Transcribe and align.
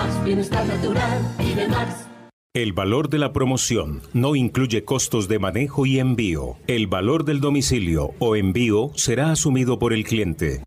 más 0.00 0.24
bienestar 0.24 0.66
natural, 0.66 1.34
vive 1.38 1.68
más. 1.68 2.06
El 2.54 2.72
valor 2.72 3.10
de 3.10 3.18
la 3.18 3.32
promoción 3.32 4.02
no 4.12 4.34
incluye 4.34 4.84
costos 4.84 5.28
de 5.28 5.38
manejo 5.38 5.84
y 5.86 5.98
envío. 5.98 6.56
El 6.66 6.86
valor 6.86 7.24
del 7.24 7.40
domicilio 7.40 8.12
o 8.18 8.34
envío 8.34 8.92
será 8.96 9.30
asumido 9.30 9.78
por 9.78 9.92
el 9.92 10.04
cliente. 10.04 10.64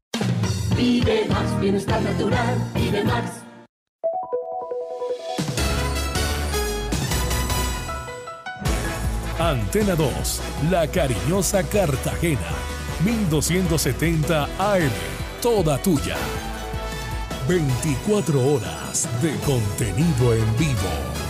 Vive 0.77 1.25
más 1.29 1.59
bienestar 1.59 2.01
natural, 2.01 2.71
vive 2.75 3.03
más. 3.03 3.43
Antena 9.39 9.95
2, 9.95 10.41
La 10.69 10.87
Cariñosa 10.87 11.63
Cartagena, 11.63 12.51
1270 13.03 14.43
AM, 14.59 14.91
toda 15.41 15.77
tuya. 15.79 16.15
24 17.47 18.53
horas 18.53 19.07
de 19.21 19.35
contenido 19.45 20.33
en 20.33 20.57
vivo. 20.57 21.22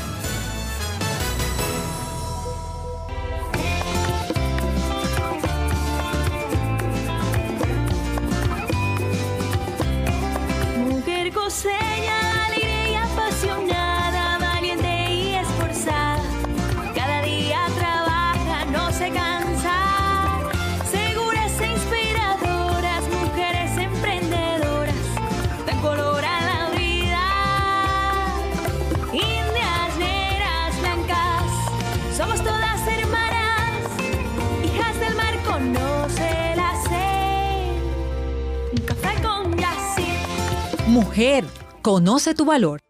Conoce 41.82 42.34
tu 42.34 42.44
valor. 42.44 42.82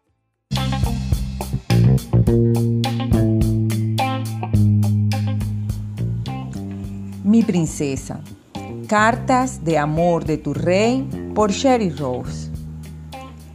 Mi 7.22 7.44
princesa. 7.44 8.20
Cartas 8.88 9.62
de 9.62 9.78
amor 9.78 10.24
de 10.24 10.38
tu 10.38 10.52
rey 10.52 11.08
por 11.32 11.52
Sherry 11.52 11.90
Rose. 11.90 12.50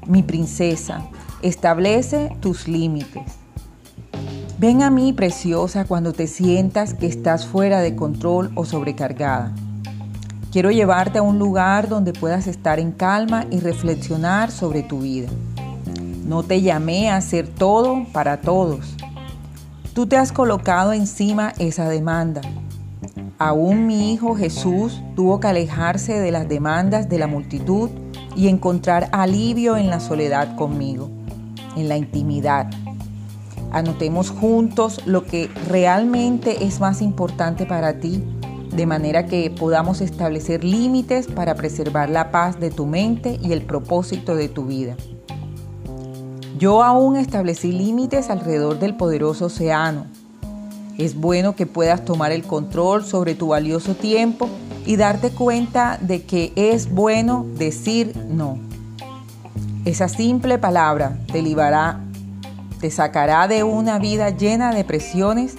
Mi 0.07 0.23
princesa, 0.23 1.09
establece 1.41 2.37
tus 2.39 2.69
límites. 2.69 3.33
Ven 4.59 4.81
a 4.81 4.89
mí, 4.89 5.11
preciosa, 5.11 5.83
cuando 5.83 6.13
te 6.13 6.25
sientas 6.25 6.93
que 6.93 7.07
estás 7.07 7.45
fuera 7.45 7.81
de 7.81 7.97
control 7.97 8.51
o 8.55 8.63
sobrecargada. 8.63 9.53
Quiero 10.51 10.71
llevarte 10.71 11.19
a 11.19 11.21
un 11.21 11.37
lugar 11.37 11.89
donde 11.89 12.11
puedas 12.11 12.47
estar 12.47 12.79
en 12.79 12.91
calma 12.91 13.45
y 13.51 13.59
reflexionar 13.59 14.49
sobre 14.49 14.81
tu 14.81 15.01
vida. 15.01 15.29
No 16.25 16.41
te 16.41 16.63
llamé 16.63 17.11
a 17.11 17.17
hacer 17.17 17.47
todo 17.47 18.07
para 18.11 18.41
todos. 18.41 18.95
Tú 19.93 20.07
te 20.07 20.17
has 20.17 20.31
colocado 20.31 20.91
encima 20.91 21.53
esa 21.59 21.87
demanda. 21.87 22.41
Aún 23.37 23.85
mi 23.85 24.11
hijo 24.11 24.35
Jesús 24.35 25.03
tuvo 25.15 25.39
que 25.39 25.47
alejarse 25.47 26.19
de 26.19 26.31
las 26.31 26.49
demandas 26.49 27.09
de 27.09 27.19
la 27.19 27.27
multitud 27.27 27.91
y 28.35 28.47
encontrar 28.47 29.07
alivio 29.11 29.77
en 29.77 29.91
la 29.91 29.99
soledad 29.99 30.55
conmigo, 30.55 31.11
en 31.77 31.87
la 31.89 31.97
intimidad. 31.97 32.71
Anotemos 33.71 34.31
juntos 34.31 34.99
lo 35.05 35.25
que 35.25 35.47
realmente 35.67 36.65
es 36.65 36.79
más 36.79 37.03
importante 37.03 37.67
para 37.67 37.99
ti 37.99 38.23
de 38.71 38.85
manera 38.85 39.25
que 39.25 39.49
podamos 39.49 40.01
establecer 40.01 40.63
límites 40.63 41.27
para 41.27 41.55
preservar 41.55 42.09
la 42.09 42.31
paz 42.31 42.59
de 42.59 42.71
tu 42.71 42.85
mente 42.85 43.39
y 43.41 43.51
el 43.53 43.61
propósito 43.61 44.35
de 44.35 44.49
tu 44.49 44.65
vida. 44.65 44.95
Yo 46.57 46.83
aún 46.83 47.15
establecí 47.15 47.71
límites 47.71 48.29
alrededor 48.29 48.79
del 48.79 48.95
poderoso 48.95 49.45
océano. 49.45 50.05
Es 50.97 51.15
bueno 51.15 51.55
que 51.55 51.65
puedas 51.65 52.03
tomar 52.03 52.31
el 52.31 52.43
control 52.43 53.05
sobre 53.05 53.33
tu 53.33 53.47
valioso 53.47 53.95
tiempo 53.95 54.49
y 54.85 54.97
darte 54.97 55.29
cuenta 55.29 55.97
de 56.01 56.23
que 56.23 56.51
es 56.55 56.91
bueno 56.91 57.45
decir 57.57 58.13
no. 58.27 58.59
Esa 59.85 60.09
simple 60.09 60.57
palabra 60.57 61.17
te 61.31 61.41
librará, 61.41 62.01
te 62.81 62.91
sacará 62.91 63.47
de 63.47 63.63
una 63.63 63.97
vida 63.97 64.29
llena 64.29 64.73
de 64.73 64.83
presiones 64.83 65.55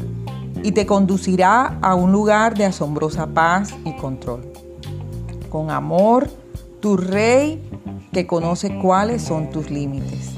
y 0.63 0.73
te 0.73 0.87
conducirá 0.87 1.79
a 1.81 1.95
un 1.95 2.13
lugar 2.13 2.57
de 2.57 2.67
asombrosa 2.67 3.27
paz 3.27 3.75
y 3.85 3.95
control. 3.97 4.53
Con 5.49 5.71
amor, 5.71 6.31
tu 6.81 6.97
rey 6.97 7.63
que 8.13 8.27
conoce 8.27 8.79
cuáles 8.79 9.23
son 9.23 9.51
tus 9.51 9.71
límites. 9.71 10.31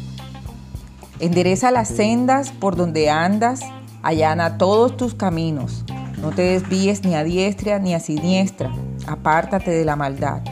Endereza 1.18 1.70
las 1.70 1.88
sendas 1.88 2.50
por 2.50 2.76
donde 2.76 3.10
andas, 3.10 3.60
allana 4.02 4.58
todos 4.58 4.96
tus 4.96 5.14
caminos. 5.14 5.84
No 6.20 6.30
te 6.30 6.42
desvíes 6.42 7.04
ni 7.04 7.14
a 7.14 7.24
diestra 7.24 7.78
ni 7.78 7.94
a 7.94 8.00
siniestra, 8.00 8.72
apártate 9.06 9.70
de 9.70 9.84
la 9.84 9.96
maldad. 9.96 10.42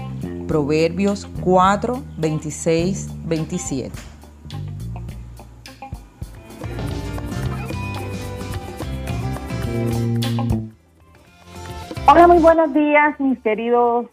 Proverbios 0.46 1.28
4, 1.42 2.02
26, 2.18 3.08
27. 3.24 4.09
Hola, 12.12 12.26
muy 12.26 12.40
buenos 12.40 12.74
días, 12.74 13.20
mis 13.20 13.38
queridos 13.38 14.06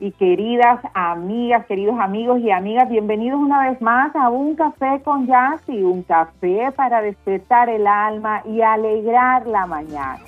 y 0.00 0.10
queridas 0.10 0.80
amigas, 0.92 1.64
queridos 1.66 1.94
amigos 2.00 2.40
y 2.40 2.50
amigas. 2.50 2.88
Bienvenidos 2.88 3.38
una 3.38 3.70
vez 3.70 3.80
más 3.80 4.10
a 4.16 4.28
Un 4.28 4.56
Café 4.56 5.00
con 5.04 5.28
Yassi, 5.28 5.84
un 5.84 6.02
café 6.02 6.72
para 6.74 7.00
despertar 7.00 7.68
el 7.68 7.86
alma 7.86 8.42
y 8.44 8.60
alegrar 8.60 9.46
la 9.46 9.66
mañana. 9.66 10.18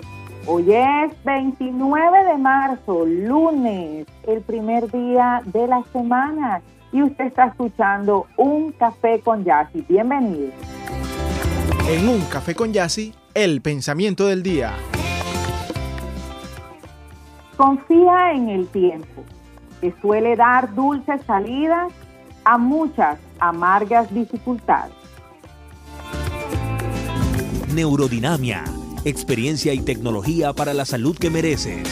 Hoy 0.47 0.73
es 0.73 1.13
29 1.25 2.25
de 2.27 2.39
marzo, 2.39 3.05
lunes, 3.05 4.07
el 4.29 4.41
primer 4.43 4.89
día 4.93 5.43
de 5.47 5.67
la 5.67 5.83
semana 5.93 6.63
y 6.93 7.03
usted 7.03 7.25
está 7.25 7.47
escuchando 7.47 8.27
Un 8.37 8.71
Café 8.71 9.19
con 9.19 9.43
Yassi. 9.43 9.85
Bienvenido. 9.89 10.53
En 11.89 12.09
Un 12.09 12.21
Café 12.27 12.55
con 12.55 12.73
Yassi, 12.73 13.13
el 13.35 13.63
pensamiento 13.63 14.27
del 14.29 14.45
día. 14.45 14.75
Confía 17.57 18.33
en 18.33 18.51
el 18.51 18.69
tiempo, 18.69 19.25
que 19.81 19.95
suele 20.03 20.37
dar 20.37 20.75
dulces 20.75 21.23
salidas 21.27 21.93
a 22.45 22.59
muchas 22.59 23.19
amargas 23.39 24.13
dificultades. 24.13 24.95
Neurodinamia, 27.75 28.65
experiencia 29.05 29.73
y 29.73 29.81
tecnología 29.81 30.53
para 30.53 30.75
la 30.75 30.85
salud 30.85 31.17
que 31.17 31.31
mereces. 31.31 31.89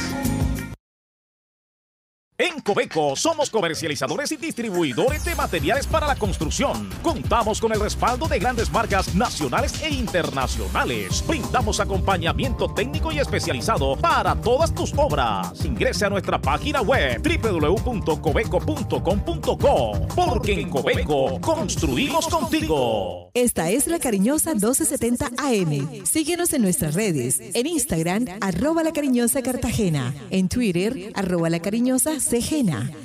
En 2.65 2.73
Cobeco 2.73 3.15
somos 3.15 3.51
comercializadores 3.51 4.33
y 4.33 4.39
distribuidores 4.39 5.23
de 5.23 5.35
materiales 5.35 5.87
para 5.87 6.07
la 6.07 6.17
construcción. 6.17 6.89
Contamos 7.03 7.61
con 7.61 7.75
el 7.75 7.81
respaldo 7.81 8.27
de 8.27 8.39
grandes 8.39 8.73
marcas 8.73 9.15
nacionales 9.15 9.83
e 9.83 9.91
internacionales. 9.91 11.23
Brindamos 11.27 11.79
acompañamiento 11.79 12.73
técnico 12.73 13.13
y 13.13 13.19
especializado 13.19 13.97
para 13.97 14.35
todas 14.35 14.75
tus 14.75 14.95
obras. 14.97 15.63
Ingrese 15.63 16.07
a 16.07 16.09
nuestra 16.09 16.41
página 16.41 16.81
web 16.81 17.21
www.cobeco.com.co 17.21 19.93
porque 20.17 20.59
en 20.59 20.71
Cobeco 20.71 21.39
construimos 21.43 22.27
contigo. 22.29 23.31
Esta 23.35 23.69
es 23.69 23.89
la 23.89 23.99
cariñosa 23.99 24.55
1270 24.55 25.33
AM. 25.37 26.07
Síguenos 26.07 26.55
en 26.55 26.63
nuestras 26.63 26.95
redes. 26.95 27.43
En 27.53 27.67
Instagram, 27.67 28.25
arroba 28.41 28.85
la 28.85 28.93
cariñosa 28.93 29.43
Cartagena. 29.43 30.15
En 30.31 30.49
Twitter, 30.49 31.11
arroba 31.15 31.51
la 31.51 31.61
cariñosa 31.61 32.21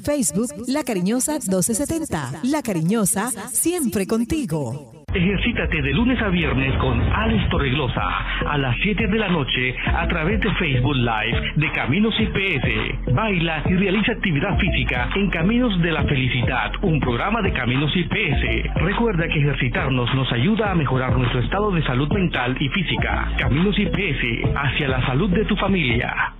Facebook 0.04 0.52
La 0.68 0.84
Cariñosa 0.84 1.40
1270. 1.40 2.42
La 2.44 2.62
Cariñosa 2.62 3.32
siempre 3.52 4.06
contigo. 4.06 4.92
Ejercítate 5.12 5.82
de 5.82 5.92
lunes 5.92 6.22
a 6.22 6.28
viernes 6.28 6.78
con 6.78 7.02
Alex 7.02 7.50
Torreglosa 7.50 8.04
a 8.48 8.58
las 8.60 8.76
7 8.84 9.08
de 9.08 9.18
la 9.18 9.28
noche 9.30 9.76
a 9.88 10.08
través 10.08 10.40
de 10.40 10.54
Facebook 10.54 10.98
Live 10.98 11.54
de 11.56 11.72
Caminos 11.72 12.14
IPS. 12.20 13.16
Baila 13.16 13.64
y 13.66 13.74
realiza 13.74 14.12
actividad 14.12 14.56
física 14.60 15.10
en 15.16 15.32
Caminos 15.32 15.82
de 15.82 15.94
la 15.94 16.04
Felicidad, 16.04 16.72
un 16.84 17.00
programa 17.00 17.42
de 17.42 17.52
Caminos 17.52 17.92
IPS. 17.96 18.76
Recuerda 18.76 19.28
que 19.28 19.40
ejercitarnos 19.40 20.14
nos 20.14 20.32
ayuda 20.32 20.70
a 20.70 20.76
mejorar 20.76 21.18
nuestro 21.18 21.40
estado 21.40 21.72
de 21.72 21.84
salud 21.86 22.12
mental 22.14 22.56
y 22.60 22.70
física. 22.70 23.32
Caminos 23.40 23.80
IPS 23.80 24.56
hacia 24.56 24.90
la 24.90 25.04
salud 25.08 25.32
de 25.32 25.46
tu 25.46 25.56
familia. 25.56 26.36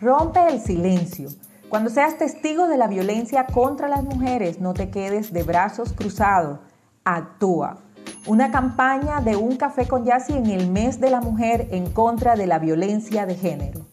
Rompe 0.00 0.38
el 0.48 0.60
silencio. 0.60 1.28
Cuando 1.68 1.90
seas 1.90 2.18
testigo 2.18 2.68
de 2.68 2.76
la 2.76 2.86
violencia 2.86 3.46
contra 3.46 3.88
las 3.88 4.04
mujeres, 4.04 4.60
no 4.60 4.72
te 4.72 4.90
quedes 4.90 5.32
de 5.32 5.42
brazos 5.42 5.92
cruzados. 5.92 6.60
Actúa. 7.04 7.78
Una 8.26 8.52
campaña 8.52 9.20
de 9.20 9.34
un 9.34 9.56
café 9.56 9.88
con 9.88 10.04
Yassi 10.04 10.34
en 10.34 10.46
el 10.46 10.70
mes 10.70 11.00
de 11.00 11.10
la 11.10 11.20
mujer 11.20 11.66
en 11.72 11.90
contra 11.90 12.36
de 12.36 12.46
la 12.46 12.60
violencia 12.60 13.26
de 13.26 13.34
género. 13.34 13.86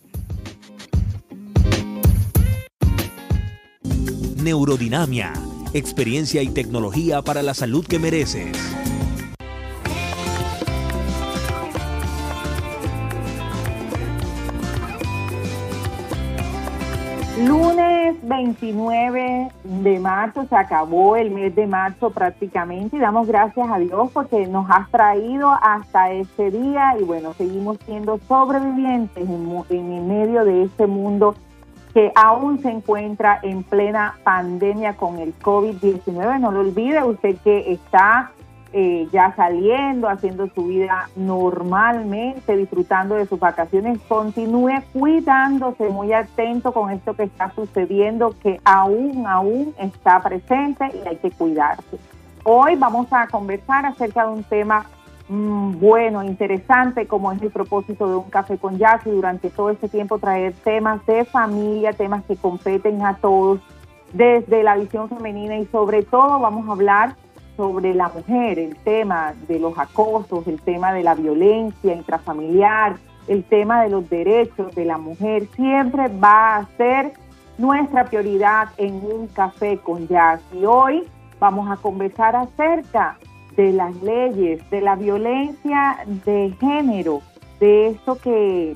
Neurodinamia. 4.44 5.34
Experiencia 5.74 6.44
y 6.44 6.50
tecnología 6.50 7.24
para 7.24 7.42
la 7.42 7.56
salud 7.56 7.84
que 7.86 7.98
mereces. 7.98 8.85
29 18.36 19.52
de 19.64 20.00
marzo, 20.00 20.46
se 20.46 20.56
acabó 20.56 21.16
el 21.16 21.32
mes 21.32 21.56
de 21.56 21.68
marzo 21.68 22.10
prácticamente 22.10 22.98
y 22.98 23.00
damos 23.00 23.28
gracias 23.28 23.68
a 23.70 23.80
Dios 23.80 24.10
porque 24.14 24.48
nos 24.48 24.70
has 24.70 24.90
traído 24.92 25.50
hasta 25.50 26.12
este 26.12 26.52
día 26.52 26.96
y 27.00 27.04
bueno, 27.04 27.34
seguimos 27.34 27.78
siendo 27.86 28.20
sobrevivientes 28.28 29.28
en, 29.28 29.64
en 29.70 30.08
medio 30.08 30.44
de 30.44 30.64
este 30.64 30.86
mundo 30.86 31.36
que 31.94 32.12
aún 32.14 32.62
se 32.62 32.70
encuentra 32.70 33.40
en 33.42 33.64
plena 33.64 34.16
pandemia 34.26 34.98
con 34.98 35.18
el 35.20 35.34
COVID-19. 35.40 36.42
No 36.42 36.52
lo 36.52 36.60
olvide, 36.60 37.02
usted 37.06 37.38
que 37.42 37.72
está 37.72 38.32
eh, 38.77 39.07
ya 39.13 39.33
saliendo, 39.38 40.10
haciendo 40.10 40.50
su 40.54 40.66
vida 40.66 41.10
normalmente, 41.16 42.57
disfrutando 42.57 43.16
de 43.16 43.25
sus 43.25 43.39
vacaciones, 43.39 44.00
continúe 44.10 44.83
cuidándose, 44.92 45.88
muy 45.88 46.12
atento 46.12 46.74
con 46.74 46.92
esto 46.92 47.13
que 47.13 47.24
está 47.24 47.51
sucediendo, 47.51 48.36
que 48.44 48.60
aún, 48.66 49.25
aún 49.27 49.74
está 49.77 50.22
presente 50.22 50.92
y 50.94 51.07
hay 51.07 51.16
que 51.16 51.31
cuidarse. 51.31 51.98
Hoy 52.44 52.75
vamos 52.75 53.07
a 53.12 53.27
conversar 53.27 53.86
acerca 53.86 54.27
de 54.27 54.33
un 54.33 54.44
tema 54.44 54.86
mm, 55.30 55.80
bueno, 55.80 56.22
interesante, 56.22 57.07
como 57.07 57.31
es 57.31 57.42
el 57.42 57.51
propósito 57.51 58.10
de 58.10 58.18
un 58.18 58.30
café 58.30 58.57
con 58.57 58.77
jazz 58.77 59.07
y 59.07 59.10
durante 59.10 59.50
todo 59.51 59.69
este 59.69 59.88
tiempo 59.88 60.19
traer 60.19 60.51
temas 60.66 61.06
de 61.06 61.24
familia, 61.24 61.94
temas 61.94 62.25
que 62.25 62.36
competen 62.36 63.06
a 63.06 63.16
todos 63.16 63.62
desde 64.12 64.63
la 64.63 64.75
visión 64.75 65.07
femenina 65.07 65.56
y 65.60 65.66
sobre 65.68 66.04
todo 66.04 66.39
vamos 66.42 66.68
a 66.68 66.74
hablar 66.74 67.16
sobre 67.56 67.94
la 67.94 68.10
mujer, 68.10 68.60
el 68.60 68.75
tema 68.78 69.34
de 69.48 69.60
los 69.60 69.78
acosos, 69.78 70.48
el 70.48 70.62
tema 70.62 70.94
de 70.94 71.04
la 71.04 71.16
violencia 71.16 71.94
intrafamiliar, 71.94 72.98
el 73.28 73.44
tema 73.44 73.84
de 73.84 73.90
los 73.90 74.10
derechos 74.10 74.74
de 74.75 74.86
la 74.86 74.98
mujer, 74.98 75.48
siempre 75.56 76.07
va 76.07 76.57
a 76.57 76.66
ser 76.78 77.13
nuestra 77.57 78.06
prioridad 78.06 78.69
en 78.78 78.96
un 78.96 79.28
café 79.28 79.78
con 79.78 80.07
jazz. 80.07 80.42
Y 80.54 80.66
hoy 80.66 81.04
vamos 81.40 81.69
a 81.69 81.78
conversar 81.78 82.36
acerca 82.36 83.18
de 83.56 83.72
las 83.72 83.96
leyes, 84.01 84.69
de 84.69 84.81
la 84.81 84.96
violencia 84.96 85.98
de 86.25 86.54
género, 86.60 87.22
de 87.60 87.88
eso 87.88 88.19
que 88.19 88.75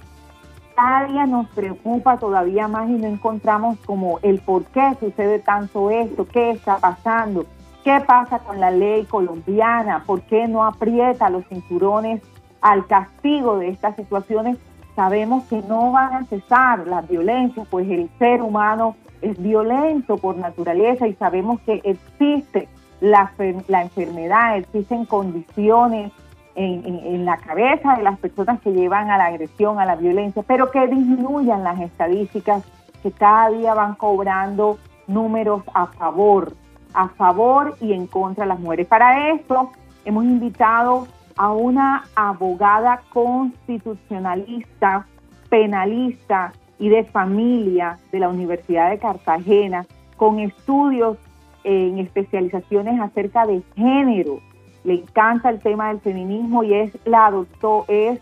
cada 0.75 1.07
día 1.07 1.25
nos 1.25 1.47
preocupa 1.49 2.17
todavía 2.17 2.69
más 2.69 2.89
y 2.89 2.93
no 2.93 3.07
encontramos 3.07 3.77
como 3.85 4.19
el 4.21 4.39
por 4.39 4.63
qué 4.67 4.95
sucede 4.99 5.39
tanto 5.39 5.89
esto, 5.89 6.25
qué 6.25 6.51
está 6.51 6.77
pasando. 6.77 7.45
¿Qué 7.83 7.97
pasa 8.05 8.39
con 8.39 8.59
la 8.59 8.71
ley 8.71 9.05
colombiana? 9.05 10.03
¿Por 10.05 10.21
qué 10.23 10.47
no 10.47 10.65
aprieta 10.65 11.29
los 11.29 11.45
cinturones 11.47 12.21
al 12.61 12.85
castigo 12.87 13.57
de 13.57 13.69
estas 13.69 13.95
situaciones? 13.95 14.57
Sabemos 14.95 15.45
que 15.45 15.61
no 15.61 15.93
van 15.93 16.13
a 16.13 16.25
cesar 16.25 16.85
las 16.87 17.07
violencias, 17.07 17.65
pues 17.69 17.89
el 17.89 18.09
ser 18.19 18.41
humano 18.41 18.97
es 19.21 19.41
violento 19.41 20.17
por 20.17 20.37
naturaleza 20.37 21.07
y 21.07 21.13
sabemos 21.13 21.61
que 21.61 21.81
existe 21.85 22.67
la, 22.99 23.31
enfermedad, 23.37 24.57
existen 24.57 25.05
condiciones 25.05 26.11
en, 26.55 26.83
en, 26.85 27.23
la 27.23 27.37
cabeza 27.37 27.95
de 27.95 28.03
las 28.03 28.19
personas 28.19 28.59
que 28.59 28.73
llevan 28.73 29.09
a 29.09 29.17
la 29.17 29.27
agresión, 29.27 29.79
a 29.79 29.85
la 29.85 29.95
violencia, 29.95 30.43
pero 30.45 30.69
que 30.69 30.85
disminuyan 30.87 31.63
las 31.63 31.79
estadísticas 31.79 32.63
que 33.01 33.11
cada 33.13 33.51
día 33.51 33.73
van 33.73 33.95
cobrando 33.95 34.77
números 35.07 35.63
a 35.73 35.87
favor 35.87 36.53
a 36.93 37.09
favor 37.09 37.75
y 37.81 37.93
en 37.93 38.07
contra 38.07 38.45
de 38.45 38.49
las 38.49 38.59
mujeres. 38.59 38.87
Para 38.87 39.31
esto 39.31 39.71
hemos 40.05 40.23
invitado 40.25 41.07
a 41.35 41.51
una 41.51 42.05
abogada 42.15 43.01
constitucionalista, 43.13 45.07
penalista 45.49 46.53
y 46.77 46.89
de 46.89 47.03
familia 47.05 47.97
de 48.11 48.19
la 48.19 48.29
Universidad 48.29 48.89
de 48.89 48.99
Cartagena, 48.99 49.85
con 50.17 50.39
estudios 50.39 51.17
en 51.63 51.99
especializaciones 51.99 52.99
acerca 52.99 53.45
de 53.45 53.61
género. 53.75 54.39
Le 54.83 54.95
encanta 54.95 55.49
el 55.49 55.59
tema 55.59 55.89
del 55.89 55.99
feminismo 55.99 56.63
y 56.63 56.73
es 56.73 56.97
la 57.05 57.29
doctor, 57.31 57.85
es 57.87 58.19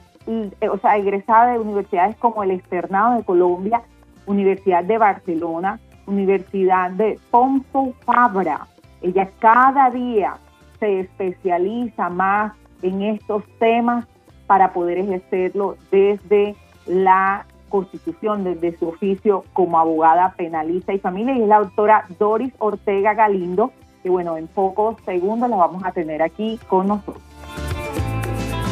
o 0.70 0.78
sea, 0.80 0.98
egresada 0.98 1.54
de 1.54 1.60
universidades 1.60 2.16
como 2.18 2.44
el 2.44 2.52
Externado 2.52 3.18
de 3.18 3.24
Colombia, 3.24 3.82
Universidad 4.26 4.84
de 4.84 4.98
Barcelona, 4.98 5.80
Universidad 6.08 6.92
de 6.92 7.20
Pompo 7.30 7.94
Fabra. 8.06 8.68
Ella 9.02 9.30
cada 9.40 9.92
día 9.92 10.38
se 10.80 11.02
especializa 11.02 12.10
más 12.10 12.54
en 12.82 13.02
estos 13.04 13.44
temas 13.60 14.06
para 14.48 14.74
poder 14.74 14.98
ejercerlo 14.98 15.78
desde 15.92 16.56
la 16.86 17.46
Constitución, 17.70 18.44
desde 18.44 18.78
su 18.78 18.88
oficio 18.88 19.44
como 19.54 19.78
abogada 19.78 20.34
penalista 20.38 20.94
y 20.94 21.00
familia. 21.00 21.36
Y 21.36 21.42
es 21.42 21.48
la 21.48 21.60
doctora 21.60 22.06
Doris 22.18 22.54
Ortega 22.60 23.14
Galindo, 23.14 23.72
que 24.02 24.10
bueno, 24.10 24.38
en 24.38 24.48
pocos 24.48 24.96
segundos 25.06 25.50
la 25.50 25.58
vamos 25.58 25.84
a 25.84 25.92
tener 25.92 26.22
aquí 26.22 26.60
con 26.68 26.88
nosotros. 26.88 27.22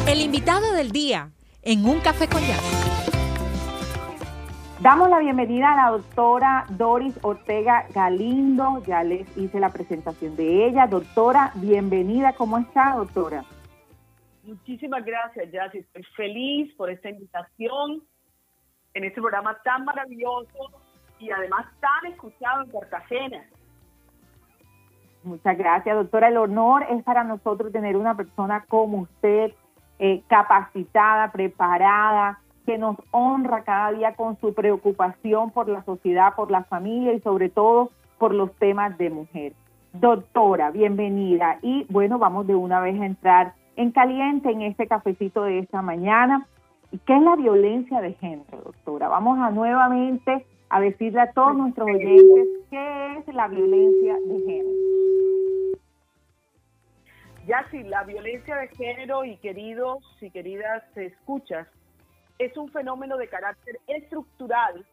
El 0.08 0.20
invitado 0.20 0.72
del 0.72 0.92
día 0.92 1.30
en 1.62 1.84
Un 1.84 2.00
Café 2.00 2.28
con 2.28 2.40
Jazz. 2.40 2.95
Damos 4.80 5.08
la 5.08 5.20
bienvenida 5.20 5.72
a 5.72 5.76
la 5.76 5.90
doctora 5.96 6.66
Doris 6.68 7.18
Ortega 7.22 7.86
Galindo, 7.94 8.82
ya 8.86 9.02
les 9.02 9.26
hice 9.34 9.58
la 9.58 9.70
presentación 9.70 10.36
de 10.36 10.66
ella. 10.66 10.86
Doctora, 10.86 11.50
bienvenida, 11.54 12.34
¿cómo 12.34 12.58
está, 12.58 12.94
doctora? 12.94 13.42
Muchísimas 14.44 15.02
gracias, 15.02 15.50
Jessy. 15.50 15.78
Estoy 15.78 16.02
feliz 16.14 16.74
por 16.76 16.90
esta 16.90 17.08
invitación 17.08 18.02
en 18.92 19.04
este 19.04 19.18
programa 19.18 19.56
tan 19.64 19.86
maravilloso 19.86 20.70
y 21.18 21.30
además 21.30 21.66
tan 21.80 22.12
escuchado 22.12 22.64
en 22.64 22.70
Cartagena. 22.70 23.46
Muchas 25.22 25.56
gracias, 25.56 25.96
doctora. 25.96 26.28
El 26.28 26.36
honor 26.36 26.84
es 26.90 27.02
para 27.02 27.24
nosotros 27.24 27.72
tener 27.72 27.96
una 27.96 28.14
persona 28.14 28.66
como 28.68 28.98
usted, 28.98 29.54
eh, 29.98 30.22
capacitada, 30.28 31.32
preparada, 31.32 32.40
que 32.66 32.76
nos 32.76 32.96
honra 33.12 33.62
cada 33.62 33.92
día 33.92 34.14
con 34.14 34.38
su 34.40 34.52
preocupación 34.52 35.52
por 35.52 35.68
la 35.68 35.84
sociedad, 35.84 36.34
por 36.34 36.50
la 36.50 36.64
familia 36.64 37.12
y 37.14 37.20
sobre 37.20 37.48
todo 37.48 37.90
por 38.18 38.34
los 38.34 38.52
temas 38.56 38.98
de 38.98 39.08
mujer. 39.08 39.52
Doctora, 39.92 40.70
bienvenida. 40.72 41.58
Y 41.62 41.86
bueno, 41.88 42.18
vamos 42.18 42.46
de 42.46 42.54
una 42.54 42.80
vez 42.80 43.00
a 43.00 43.06
entrar 43.06 43.54
en 43.76 43.92
caliente 43.92 44.50
en 44.50 44.62
este 44.62 44.86
cafecito 44.86 45.44
de 45.44 45.60
esta 45.60 45.80
mañana. 45.80 46.46
¿Qué 47.06 47.16
es 47.16 47.22
la 47.22 47.36
violencia 47.36 48.00
de 48.00 48.14
género, 48.14 48.58
doctora? 48.64 49.08
Vamos 49.08 49.38
a 49.38 49.50
nuevamente 49.50 50.44
a 50.68 50.80
decirle 50.80 51.20
a 51.20 51.32
todos 51.32 51.56
nuestros 51.56 51.86
oyentes 51.88 52.48
qué 52.70 53.18
es 53.18 53.34
la 53.34 53.46
violencia 53.48 54.16
de 54.26 54.38
género. 54.40 54.96
Ya 57.46 57.64
sí, 57.70 57.84
la 57.84 58.02
violencia 58.02 58.56
de 58.56 58.68
género 58.68 59.24
y 59.24 59.36
queridos 59.36 59.98
y 60.20 60.30
queridas 60.30 60.82
escuchas, 60.96 61.68
es 62.38 62.56
un 62.56 62.68
fenómeno 62.70 63.16
de 63.16 63.28
carácter 63.28 63.80
estructural, 63.86 64.86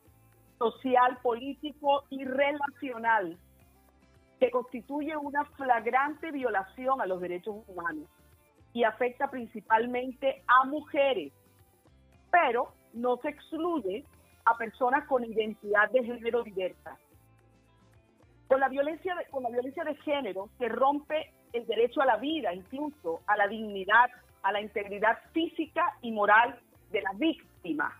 social, 0.57 1.17
político 1.21 2.03
y 2.09 2.23
relacional 2.23 3.37
que 4.39 4.51
constituye 4.51 5.15
una 5.17 5.45
flagrante 5.45 6.31
violación 6.31 7.01
a 7.01 7.05
los 7.05 7.19
derechos 7.21 7.55
humanos 7.67 8.07
y 8.73 8.83
afecta 8.83 9.29
principalmente 9.29 10.43
a 10.47 10.65
mujeres, 10.65 11.31
pero 12.31 12.73
no 12.93 13.17
se 13.17 13.29
excluye 13.29 14.03
a 14.45 14.57
personas 14.57 15.07
con 15.07 15.23
identidad 15.23 15.89
de 15.91 16.03
género 16.03 16.43
diversa. 16.43 16.97
Con 18.47 18.59
la 18.59 18.69
violencia 18.69 19.15
de, 19.15 19.25
con 19.27 19.43
la 19.43 19.49
violencia 19.49 19.83
de 19.83 19.95
género 19.97 20.49
se 20.57 20.67
rompe 20.69 21.33
el 21.53 21.65
derecho 21.65 22.01
a 22.01 22.05
la 22.05 22.17
vida, 22.17 22.53
incluso 22.53 23.21
a 23.27 23.37
la 23.37 23.47
dignidad, 23.47 24.09
a 24.41 24.51
la 24.51 24.61
integridad 24.61 25.17
física 25.31 25.97
y 26.01 26.11
moral 26.11 26.59
de 26.93 27.01
la 27.01 27.11
víctima. 27.13 27.91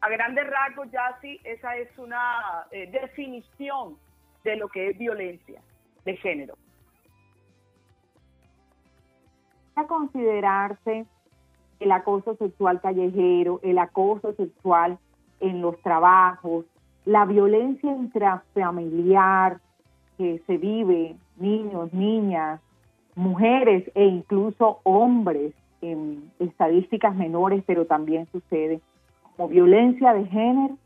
A 0.00 0.08
grandes 0.08 0.48
rasgos, 0.48 0.90
ya 0.90 1.18
sí, 1.20 1.38
esa 1.44 1.76
es 1.76 1.90
una 1.98 2.66
eh, 2.70 2.90
definición 2.90 3.98
de 4.44 4.56
lo 4.56 4.68
que 4.68 4.88
es 4.88 4.98
violencia 4.98 5.60
de 6.06 6.16
género. 6.16 6.54
A 9.74 9.86
considerarse 9.86 11.04
el 11.80 11.92
acoso 11.92 12.36
sexual 12.36 12.80
callejero, 12.80 13.60
el 13.62 13.78
acoso 13.78 14.32
sexual 14.34 14.98
en 15.40 15.60
los 15.60 15.78
trabajos, 15.82 16.64
la 17.04 17.24
violencia 17.26 17.90
intrafamiliar 17.90 19.60
que 20.16 20.42
se 20.46 20.56
vive, 20.56 21.16
niños, 21.36 21.92
niñas, 21.92 22.60
mujeres 23.14 23.90
e 23.94 24.04
incluso 24.04 24.80
hombres 24.84 25.54
en 25.82 26.30
estadísticas 26.38 27.14
menores, 27.14 27.62
pero 27.66 27.86
también 27.86 28.26
sucede 28.32 28.80
como 29.36 29.48
violencia 29.48 30.12
de 30.12 30.26
género? 30.26 30.78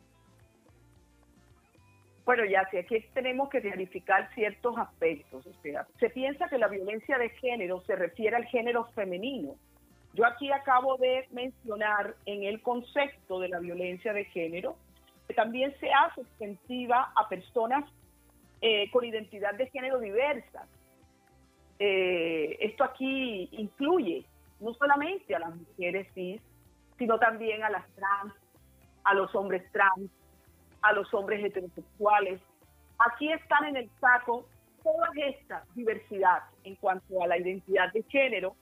Bueno, 2.25 2.45
ya 2.47 2.67
sí, 2.71 2.79
aquí 2.79 3.05
tenemos 3.13 3.51
que 3.51 3.61
clarificar 3.61 4.33
ciertos 4.35 4.79
aspectos. 4.79 5.47
O 5.47 5.53
sea, 5.63 5.87
se 6.01 6.09
piensa 6.09 6.49
que 6.49 6.57
la 6.57 6.69
violencia 6.69 7.19
de 7.19 7.29
género 7.31 7.83
se 7.83 7.97
refiere 7.97 8.37
al 8.37 8.47
género 8.47 8.85
femenino. 8.95 9.57
Yo 10.15 10.25
aquí 10.25 10.51
acabo 10.51 10.97
de 10.97 11.27
mencionar 11.33 12.15
en 12.25 12.45
el 12.45 12.63
concepto 12.63 13.41
de 13.41 13.49
la 13.49 13.59
violencia 13.59 14.13
de 14.13 14.25
género 14.27 14.77
que 15.27 15.35
también 15.35 15.75
se 15.81 15.91
hace 15.93 16.21
extensiva 16.21 17.13
a 17.17 17.29
personas 17.29 17.85
eh, 18.61 18.91
con 18.91 19.05
identidad 19.05 19.55
de 19.55 19.67
género 19.71 19.99
diversa. 19.99 20.67
Eh, 21.79 22.57
esto 22.61 22.85
aquí 22.85 23.49
incluye 23.53 24.25
no 24.61 24.75
solamente 24.75 25.35
a 25.35 25.41
las 25.41 25.55
mujeres 25.55 26.09
cis, 26.15 26.41
sino 26.99 27.19
también 27.19 27.63
a 27.63 27.71
las 27.71 27.87
trans, 27.95 28.35
a 29.05 29.15
los 29.15 29.35
hombres 29.35 29.71
trans, 29.73 30.11
a 30.83 30.93
los 30.93 31.13
hombres 31.13 31.45
heterosexuales. 31.45 32.41
Aquí 32.99 33.33
están 33.33 33.65
en 33.67 33.77
el 33.77 33.91
saco 34.01 34.47
toda 34.83 35.09
esta 35.17 35.65
diversidad 35.75 36.45
en 36.63 36.77
cuanto 36.77 37.23
a 37.23 37.27
la 37.27 37.39
identidad 37.39 37.93
de 37.93 38.03
género 38.05 38.55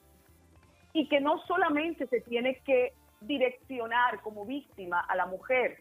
y 0.93 1.09
que 1.09 1.21
no 1.21 1.39
solamente 1.47 2.07
se 2.07 2.21
tiene 2.21 2.61
que 2.65 2.93
direccionar 3.21 4.21
como 4.21 4.45
víctima 4.45 5.01
a 5.01 5.17
la 5.17 5.27
mujer. 5.27 5.79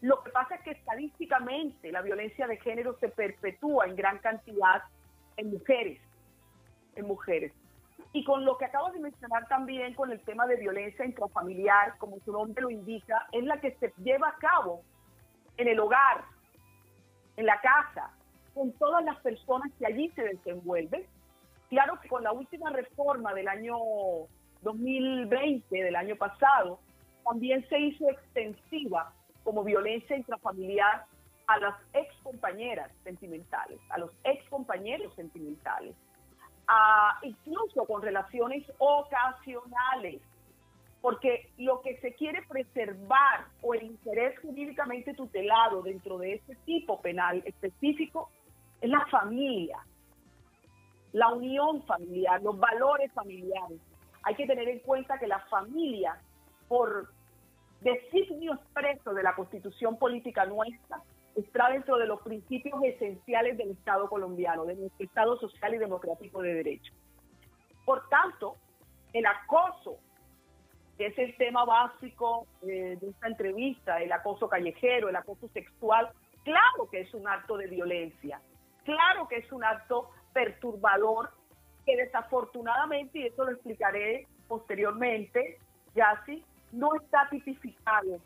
Lo 0.00 0.22
que 0.22 0.30
pasa 0.30 0.56
es 0.56 0.62
que 0.62 0.70
estadísticamente 0.72 1.92
la 1.92 2.02
violencia 2.02 2.46
de 2.46 2.56
género 2.58 2.96
se 2.98 3.08
perpetúa 3.08 3.86
en 3.86 3.96
gran 3.96 4.18
cantidad 4.18 4.82
en 5.36 5.50
mujeres, 5.50 6.00
en 6.96 7.06
mujeres. 7.06 7.52
Y 8.12 8.24
con 8.24 8.44
lo 8.44 8.58
que 8.58 8.66
acabo 8.66 8.90
de 8.90 9.00
mencionar 9.00 9.48
también 9.48 9.94
con 9.94 10.12
el 10.12 10.20
tema 10.20 10.46
de 10.46 10.56
violencia 10.56 11.04
intrafamiliar, 11.04 11.96
como 11.98 12.18
su 12.20 12.32
nombre 12.32 12.62
lo 12.62 12.70
indica, 12.70 13.26
es 13.32 13.44
la 13.44 13.58
que 13.60 13.74
se 13.76 13.92
lleva 14.02 14.28
a 14.28 14.36
cabo 14.36 14.82
en 15.56 15.68
el 15.68 15.80
hogar, 15.80 16.24
en 17.36 17.46
la 17.46 17.58
casa, 17.60 18.10
con 18.54 18.72
todas 18.72 19.02
las 19.04 19.18
personas 19.20 19.72
que 19.78 19.86
allí 19.86 20.10
se 20.10 20.22
desenvuelven. 20.22 21.06
Claro 21.70 21.98
que 22.00 22.08
con 22.08 22.22
la 22.22 22.32
última 22.32 22.70
reforma 22.70 23.32
del 23.32 23.48
año 23.48 23.76
2020, 24.60 25.82
del 25.82 25.96
año 25.96 26.16
pasado, 26.16 26.80
también 27.24 27.66
se 27.68 27.78
hizo 27.78 28.10
extensiva 28.10 29.12
como 29.44 29.64
violencia 29.64 30.16
intrafamiliar 30.16 31.06
a 31.46 31.58
las 31.58 31.74
ex 31.94 32.14
compañeras 32.22 32.90
sentimentales, 33.04 33.78
a 33.88 33.98
los 33.98 34.10
ex 34.24 34.44
compañeros 34.48 35.14
sentimentales, 35.14 35.94
incluso 37.22 37.84
con 37.86 38.02
relaciones 38.02 38.64
ocasionales, 38.78 40.20
porque 41.00 41.50
lo 41.58 41.80
que 41.82 41.98
se 41.98 42.14
quiere 42.14 42.42
preservar 42.42 43.46
o 43.60 43.74
el 43.74 43.82
interés 43.82 44.38
jurídicamente 44.40 45.14
tutelado 45.14 45.82
dentro 45.82 46.18
de 46.18 46.34
este 46.34 46.54
tipo 46.64 47.00
penal 47.00 47.42
específico 47.44 48.30
es 48.80 48.88
la 48.88 49.04
familia, 49.06 49.78
la 51.12 51.28
unión 51.28 51.82
familiar, 51.84 52.40
los 52.42 52.58
valores 52.58 53.12
familiares. 53.12 53.80
Hay 54.22 54.34
que 54.34 54.46
tener 54.46 54.68
en 54.68 54.78
cuenta 54.80 55.18
que 55.18 55.26
la 55.26 55.40
familia, 55.40 56.16
por 56.68 57.08
designio 57.80 58.54
expreso 58.54 59.12
de 59.12 59.22
la 59.22 59.34
constitución 59.34 59.98
política 59.98 60.46
nuestra, 60.46 61.02
está 61.36 61.70
dentro 61.70 61.96
de 61.96 62.06
los 62.06 62.20
principios 62.22 62.82
esenciales 62.84 63.56
del 63.56 63.70
Estado 63.70 64.08
colombiano, 64.08 64.64
de 64.64 64.74
nuestro 64.74 65.04
Estado 65.04 65.38
social 65.38 65.74
y 65.74 65.78
democrático 65.78 66.42
de 66.42 66.54
derecho. 66.54 66.92
Por 67.84 68.08
tanto, 68.08 68.56
el 69.12 69.26
acoso, 69.26 69.98
que 70.96 71.06
es 71.06 71.18
el 71.18 71.36
tema 71.36 71.64
básico 71.64 72.46
eh, 72.62 72.96
de 73.00 73.08
esta 73.08 73.28
entrevista, 73.28 74.00
el 74.02 74.12
acoso 74.12 74.48
callejero, 74.48 75.08
el 75.08 75.16
acoso 75.16 75.48
sexual, 75.48 76.10
claro 76.44 76.88
que 76.90 77.00
es 77.00 77.14
un 77.14 77.26
acto 77.26 77.56
de 77.56 77.66
violencia, 77.66 78.40
claro 78.84 79.26
que 79.28 79.36
es 79.36 79.52
un 79.52 79.64
acto 79.64 80.10
perturbador 80.32 81.30
que 81.84 81.96
desafortunadamente, 81.96 83.18
y 83.18 83.26
eso 83.26 83.44
lo 83.44 83.52
explicaré 83.52 84.26
posteriormente, 84.48 85.58
ya 85.94 86.22
sí, 86.26 86.44
no 86.72 86.94
está 86.94 87.28
tipificado 87.28 88.20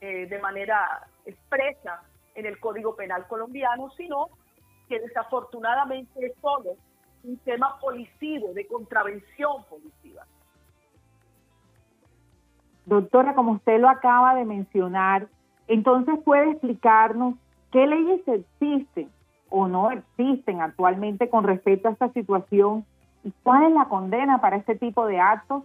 eh, 0.00 0.26
de 0.26 0.38
manera 0.38 1.06
expresa 1.26 2.02
en 2.34 2.46
el 2.46 2.58
Código 2.58 2.94
Penal 2.96 3.26
colombiano, 3.26 3.90
sino 3.96 4.28
que 4.88 5.00
desafortunadamente 5.00 6.26
es 6.26 6.32
solo 6.40 6.76
un 7.22 7.36
tema 7.38 7.78
policivo, 7.80 8.52
de 8.54 8.66
contravención 8.66 9.64
policiva. 9.68 10.26
Doctora, 12.86 13.34
como 13.34 13.52
usted 13.52 13.78
lo 13.78 13.88
acaba 13.88 14.34
de 14.34 14.44
mencionar, 14.44 15.28
entonces 15.68 16.18
puede 16.24 16.50
explicarnos 16.50 17.34
qué 17.70 17.86
leyes 17.86 18.26
existen 18.26 19.10
o 19.48 19.68
no 19.68 19.90
existen 19.90 20.60
actualmente 20.60 21.28
con 21.28 21.44
respecto 21.44 21.88
a 21.88 21.92
esta 21.92 22.12
situación 22.12 22.84
y 23.22 23.32
cuál 23.42 23.64
es 23.64 23.72
la 23.72 23.84
condena 23.84 24.40
para 24.40 24.56
este 24.56 24.76
tipo 24.76 25.06
de 25.06 25.20
actos. 25.20 25.64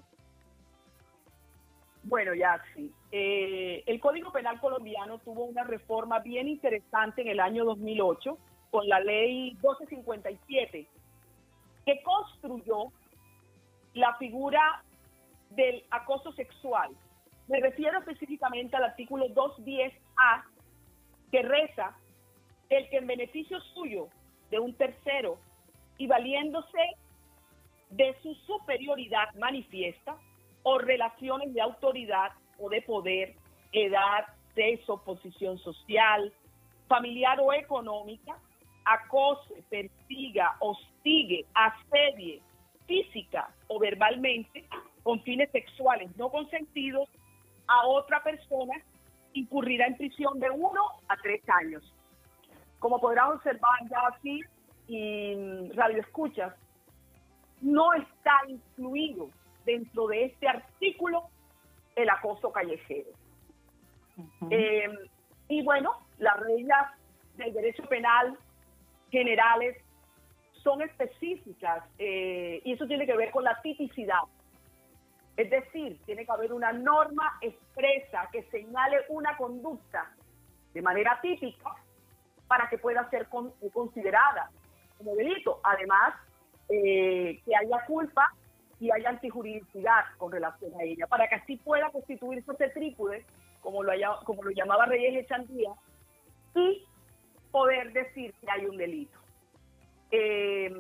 Bueno, 2.06 2.36
ya 2.36 2.62
sí. 2.76 2.92
Eh, 3.12 3.84
el 3.88 4.00
Código 4.00 4.32
Penal 4.32 4.60
colombiano 4.60 5.18
tuvo 5.20 5.46
una 5.46 5.64
reforma 5.64 6.20
bien 6.20 6.48
interesante 6.48 7.24
en 7.24 7.30
el 7.30 7.40
año 7.40 7.66
2008 7.66 8.38
con 8.70 8.88
la 8.88 9.00
ley 9.00 9.54
1257, 9.54 10.88
que 11.86 12.04
construyó 12.04 12.92
la 13.96 14.16
figura 14.18 14.84
del 15.50 15.84
acoso 15.90 16.32
sexual. 16.34 16.92
Me 17.48 17.60
refiero 17.60 17.98
específicamente 17.98 18.76
al 18.76 18.84
artículo 18.84 19.26
210A, 19.30 20.44
que 21.32 21.42
reza 21.42 21.98
el 22.70 22.88
que 22.90 22.98
en 22.98 23.08
beneficio 23.08 23.60
suyo 23.74 24.10
de 24.52 24.60
un 24.60 24.76
tercero 24.76 25.40
y 25.98 26.06
valiéndose 26.06 26.82
de 27.90 28.16
su 28.22 28.36
superioridad 28.36 29.34
manifiesta 29.36 30.18
o 30.66 30.80
relaciones 30.80 31.54
de 31.54 31.62
autoridad 31.62 32.32
o 32.58 32.70
de 32.70 32.82
poder, 32.82 33.36
edad, 33.72 34.26
sexo, 34.56 34.98
posición 35.04 35.60
social, 35.60 36.34
familiar 36.88 37.40
o 37.40 37.54
económica, 37.54 38.36
acose, 38.84 39.64
persiga, 39.70 40.56
hostigue, 40.60 41.46
asedie, 41.54 42.42
física 42.88 43.48
o 43.68 43.78
verbalmente, 43.78 44.66
con 45.04 45.22
fines 45.22 45.52
sexuales 45.52 46.10
no 46.18 46.30
consentidos, 46.30 47.08
a 47.68 47.86
otra 47.88 48.24
persona, 48.24 48.74
incurrirá 49.34 49.86
en 49.86 49.98
prisión 49.98 50.40
de 50.40 50.50
uno 50.50 50.82
a 51.08 51.16
tres 51.18 51.42
años. 51.62 51.84
Como 52.80 53.00
podrás 53.00 53.36
observar 53.36 53.88
ya 53.88 54.02
aquí, 54.08 54.42
y 54.88 55.70
radio 55.74 56.00
escuchas, 56.00 56.54
no 57.62 57.94
está 57.94 58.34
incluido 58.48 59.30
dentro 59.66 60.08
de 60.08 60.26
este 60.26 60.48
artículo 60.48 61.30
el 61.96 62.10
acoso 62.10 62.52
callejero. 62.52 63.10
Eh, 64.50 64.88
y 65.48 65.64
bueno, 65.64 65.92
las 66.20 66.40
reglas 66.40 66.92
del 67.38 67.54
derecho 67.54 67.84
penal 67.84 68.38
generales 69.12 69.78
son 70.64 70.82
específicas 70.82 71.84
eh, 72.00 72.62
y 72.64 72.74
eso 72.74 72.88
tiene 72.88 73.06
que 73.06 73.16
ver 73.16 73.32
con 73.32 73.44
la 73.44 73.60
tipicidad. 73.62 74.24
Es 75.38 75.50
decir, 75.50 76.00
tiene 76.06 76.26
que 76.26 76.32
haber 76.32 76.54
una 76.54 76.72
norma 76.72 77.38
expresa 77.42 78.30
que 78.32 78.44
señale 78.44 79.02
una 79.10 79.36
conducta 79.38 80.12
de 80.74 80.82
manera 80.82 81.20
típica 81.22 81.76
para 82.48 82.70
que 82.70 82.78
pueda 82.78 83.10
ser 83.10 83.28
considerada 83.74 84.50
como 84.98 85.16
delito. 85.16 85.60
Además, 85.64 86.16
eh, 86.70 87.42
que 87.46 87.56
haya 87.56 87.86
culpa 87.86 88.34
y 88.80 88.92
haya 88.92 89.10
antijuridicidad 89.10 90.04
con 90.18 90.32
relación 90.32 90.74
a 90.80 90.84
ella, 90.84 91.08
para 91.08 91.28
que 91.28 91.36
así 91.36 91.58
pueda 91.58 91.90
constituirse 91.92 92.52
ese 92.52 92.70
trípode, 92.70 93.26
como 93.62 93.84
lo, 93.84 93.92
como 94.26 94.44
lo 94.44 94.52
llamaba 94.52 94.86
Reyes 94.86 95.24
Echandía, 95.24 95.72
y 96.56 96.86
poder 97.52 97.94
decir 97.94 98.34
que 98.34 98.52
hay 98.52 98.66
un 98.66 98.78
delito. 98.78 99.18
Eh, 100.12 100.72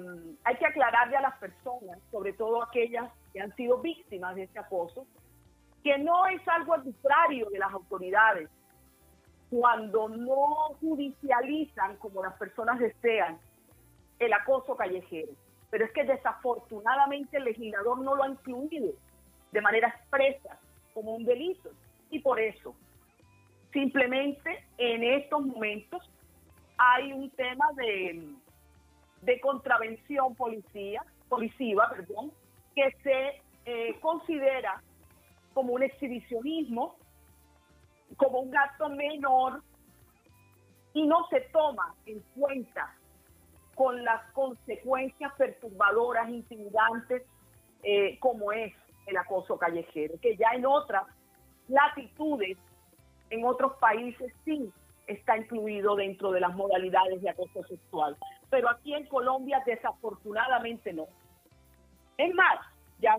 hay 0.44 0.56
que 0.58 0.66
aclararle 0.66 1.18
a 1.18 1.22
las 1.22 1.38
personas, 1.40 2.00
sobre 2.12 2.34
todo 2.34 2.64
aquellas 2.64 3.12
que 3.34 3.42
han 3.42 3.56
sido 3.56 3.80
víctimas 3.80 4.36
de 4.36 4.44
este 4.44 4.60
acoso, 4.60 5.08
que 5.84 5.98
no 5.98 6.26
es 6.28 6.46
algo 6.48 6.74
arbitrario 6.74 7.50
de 7.50 7.60
las 7.60 7.72
autoridades 7.72 8.50
cuando 9.50 10.10
no 10.10 10.76
judicializan 10.82 11.98
como 11.98 12.24
las 12.24 12.34
personas 12.38 12.80
desean 12.80 13.40
el 14.20 14.34
acoso 14.34 14.76
callejero 14.76 15.32
pero 15.70 15.86
es 15.86 15.92
que 15.92 16.04
desafortunadamente 16.04 17.38
el 17.38 17.46
legislador 17.46 18.00
no 18.00 18.16
lo 18.16 18.24
ha 18.24 18.30
incluido 18.30 18.94
de 19.52 19.62
manera 19.62 19.90
expresa 19.90 20.60
como 20.94 21.16
un 21.16 21.26
delito. 21.26 21.70
Y 22.12 22.20
por 22.20 22.40
eso 22.40 22.76
Simplemente 23.76 24.64
en 24.78 25.04
estos 25.04 25.46
momentos 25.46 26.02
hay 26.78 27.12
un 27.12 27.30
tema 27.32 27.66
de, 27.76 28.26
de 29.22 29.40
contravención 29.42 30.34
policía, 30.34 31.04
policiva, 31.28 31.90
perdón, 31.90 32.32
que 32.74 32.90
se 33.04 33.42
eh, 33.66 34.00
considera 34.00 34.82
como 35.54 35.74
un 35.74 35.84
exhibicionismo, 35.84 36.96
como 38.16 38.40
un 38.40 38.58
acto 38.58 38.88
menor 38.88 39.62
y 40.94 41.06
no 41.06 41.28
se 41.28 41.42
toma 41.52 41.94
en 42.06 42.22
cuenta 42.34 42.96
con 43.76 44.04
las 44.04 44.22
consecuencias 44.32 45.34
perturbadoras, 45.38 46.30
intimidantes, 46.30 47.24
eh, 47.84 48.18
como 48.20 48.52
es 48.52 48.74
el 49.06 49.18
acoso 49.18 49.58
callejero, 49.58 50.16
que 50.22 50.36
ya 50.38 50.50
en 50.54 50.66
otras 50.66 51.04
latitudes, 51.68 52.58
en 53.30 53.46
otros 53.46 53.74
países 53.74 54.34
sí 54.44 54.72
está 55.08 55.38
incluido 55.38 55.96
dentro 55.96 56.32
de 56.32 56.40
las 56.40 56.56
modalidades 56.56 57.22
de 57.22 57.30
acoso 57.30 57.64
sexual. 57.68 58.18
Pero 58.50 58.70
aquí 58.70 58.94
en 58.94 59.06
Colombia 59.08 59.62
desafortunadamente 59.66 60.94
no. 60.94 61.08
Es 62.18 62.34
más, 62.34 62.60
ya 63.00 63.18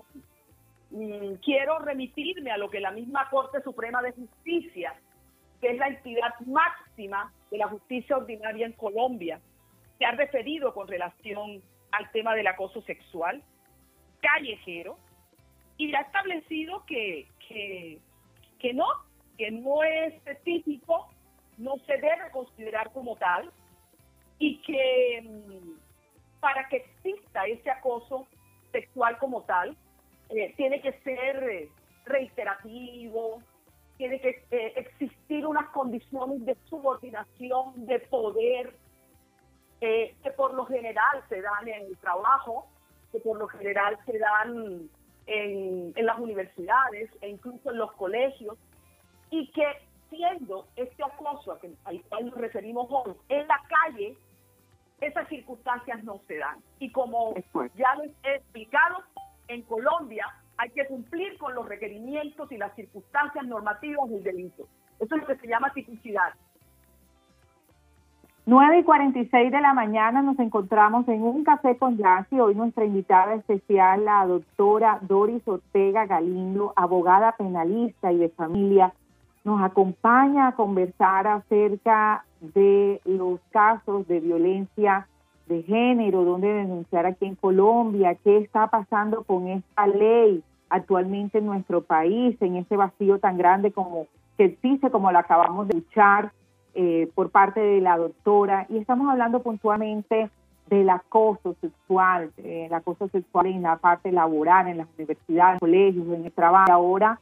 mm, 0.91 1.35
quiero 1.45 1.79
remitirme 1.79 2.51
a 2.51 2.57
lo 2.57 2.71
que 2.71 2.81
la 2.81 2.91
misma 2.91 3.29
Corte 3.31 3.63
Suprema 3.63 4.03
de 4.03 4.13
Justicia, 4.13 4.95
que 5.61 5.71
es 5.71 5.79
la 5.79 5.89
entidad 5.89 6.35
máxima 6.47 7.33
de 7.51 7.59
la 7.59 7.69
justicia 7.69 8.17
ordinaria 8.17 8.67
en 8.67 8.73
Colombia, 8.73 9.41
se 9.99 10.05
ha 10.05 10.13
referido 10.13 10.75
con 10.75 10.89
relación 10.89 11.63
al 11.93 12.11
tema 12.13 12.35
del 12.35 12.47
acoso 12.47 12.83
sexual 12.83 13.43
callejero 14.21 14.99
y 15.77 15.95
ha 15.95 16.01
establecido 16.01 16.85
que, 16.87 17.29
que, 17.49 18.73
no, 18.75 18.87
que 19.37 19.51
no 19.51 19.83
es 19.83 20.15
específico, 20.15 21.09
no 21.59 21.77
se 21.87 21.95
debe 21.95 22.31
considerar 22.33 22.93
como 22.93 23.17
tal 23.17 23.51
y 24.39 24.61
que 24.63 25.23
mm, 25.23 26.41
para 26.41 26.69
que 26.69 26.77
exista 26.77 27.47
ese 27.47 27.71
acoso 27.71 28.27
sexual 28.73 29.19
como 29.19 29.43
tal, 29.43 29.77
eh, 30.31 30.53
tiene 30.57 30.81
que 30.81 30.93
ser 31.01 31.43
eh, 31.45 31.69
reiterativo, 32.05 33.43
tiene 33.97 34.21
que 34.21 34.45
eh, 34.51 34.73
existir 34.77 35.47
unas 35.47 35.69
condiciones 35.71 36.45
de 36.45 36.57
subordinación, 36.69 37.87
de 37.87 38.01
poder, 38.01 38.75
que 39.81 40.31
por 40.37 40.55
lo 40.55 40.65
general 40.67 41.23
se 41.29 41.41
dan 41.41 41.69
en 41.69 41.87
el 41.87 41.97
trabajo, 41.99 42.67
que 43.13 43.21
por 43.21 43.39
lo 43.39 43.49
general 43.49 43.99
se 44.07 44.19
dan 44.19 44.89
en, 45.27 45.93
en 45.95 46.07
las 46.07 46.19
universidades 46.19 47.11
e 47.21 47.29
incluso 47.29 47.71
en 47.71 47.79
los 47.79 47.93
colegios, 47.93 48.57
y 49.31 49.51
que 49.53 49.65
siendo 50.09 50.67
este 50.77 51.03
acoso 51.05 51.59
al 51.85 52.03
cual 52.03 52.27
nos 52.27 52.37
referimos 52.37 52.87
hoy 52.91 53.15
en 53.29 53.47
la 53.49 53.61
calle, 53.69 54.17
esas 55.01 55.29
circunstancias 55.29 56.03
no 56.05 56.21
se 56.27 56.39
dan. 56.39 56.59
Y 56.79 56.91
como 56.91 57.35
ya 57.75 57.95
lo 57.97 58.05
he 58.05 58.37
explicado, 58.37 59.03
en 59.49 59.63
Colombia 59.63 60.27
hay 60.57 60.71
que 60.71 60.87
cumplir 60.87 61.37
con 61.39 61.55
los 61.55 61.69
requerimientos 61.69 62.51
y 62.51 62.57
las 62.57 62.75
circunstancias 62.75 63.45
normativas 63.47 64.09
del 64.09 64.23
delito. 64.23 64.67
Eso 64.99 65.15
es 65.15 65.21
lo 65.21 65.27
que 65.27 65.37
se 65.37 65.47
llama 65.47 65.73
tipicidad. 65.75 66.35
9 68.49 68.79
y 68.79 68.85
46 68.85 69.51
de 69.51 69.61
la 69.61 69.75
mañana 69.75 70.23
nos 70.23 70.39
encontramos 70.39 71.09
en 71.09 71.21
un 71.21 71.43
café 71.43 71.77
con 71.77 71.97
Yancy. 71.97 72.39
Hoy 72.39 72.55
nuestra 72.55 72.85
invitada 72.85 73.35
especial, 73.35 74.05
la 74.05 74.25
doctora 74.25 75.01
Doris 75.03 75.43
Ortega 75.49 76.07
Galindo, 76.07 76.73
abogada 76.77 77.33
penalista 77.33 78.13
y 78.13 78.19
de 78.19 78.29
familia, 78.29 78.93
nos 79.43 79.61
acompaña 79.61 80.47
a 80.47 80.53
conversar 80.55 81.27
acerca 81.27 82.25
de 82.41 83.01
los 83.05 83.41
casos 83.51 84.07
de 84.07 84.21
violencia 84.21 85.09
de 85.49 85.65
género, 85.65 86.23
dónde 86.23 86.47
denunciar 86.47 87.05
aquí 87.05 87.27
en 87.27 87.35
Colombia, 87.35 88.17
qué 88.23 88.39
está 88.39 88.69
pasando 88.69 89.25
con 89.25 89.49
esta 89.49 89.89
ley 89.89 90.41
actualmente 90.71 91.39
en 91.39 91.47
nuestro 91.47 91.81
país, 91.81 92.41
en 92.41 92.55
ese 92.55 92.77
vacío 92.77 93.19
tan 93.19 93.39
grande 93.39 93.73
como 93.73 94.07
que 94.39 94.45
existe, 94.45 94.89
como 94.93 95.11
lo 95.11 95.19
acabamos 95.19 95.67
de 95.67 95.79
escuchar 95.79 96.31
eh, 96.77 97.11
por 97.15 97.31
parte 97.31 97.61
de 97.61 97.81
la 97.81 97.97
doctora. 97.97 98.67
Y 98.69 98.79
estamos 98.79 99.11
hablando 99.11 99.43
puntualmente 99.43 100.31
del 100.69 100.91
acoso 100.91 101.55
sexual, 101.61 102.33
el 102.39 102.73
acoso 102.75 103.09
sexual 103.09 103.47
en 103.47 103.63
la 103.63 103.77
parte 103.77 104.13
laboral, 104.13 104.69
en 104.69 104.79
las 104.79 104.89
universidades, 104.99 105.61
colegios, 105.61 106.07
en 106.09 106.25
el 106.25 106.33
trabajo. 106.33 106.73
Ahora 106.73 107.21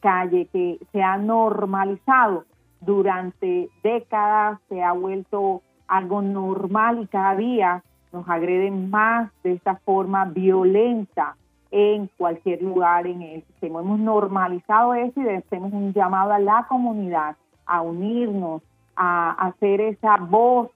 calle 0.00 0.46
que 0.46 0.78
se 0.92 1.02
ha 1.02 1.16
normalizado 1.16 2.44
durante 2.80 3.68
décadas, 3.82 4.58
se 4.68 4.82
ha 4.82 4.92
vuelto 4.92 5.62
algo 5.86 6.22
normal 6.22 7.00
y 7.02 7.06
cada 7.06 7.34
día 7.34 7.82
nos 8.12 8.28
agreden 8.28 8.90
más 8.90 9.30
de 9.42 9.52
esta 9.52 9.76
forma 9.76 10.24
violenta 10.26 11.36
en 11.70 12.08
cualquier 12.16 12.62
lugar 12.62 13.06
en 13.06 13.22
el 13.22 13.42
sistema. 13.44 13.80
Hemos 13.80 13.98
normalizado 13.98 14.94
eso 14.94 15.20
y 15.20 15.28
hacemos 15.28 15.72
un 15.72 15.92
llamado 15.92 16.32
a 16.32 16.38
la 16.38 16.66
comunidad 16.68 17.36
a 17.66 17.82
unirnos, 17.82 18.62
a 18.98 19.30
hacer 19.46 19.80
esa 19.80 20.16
voz 20.16 20.70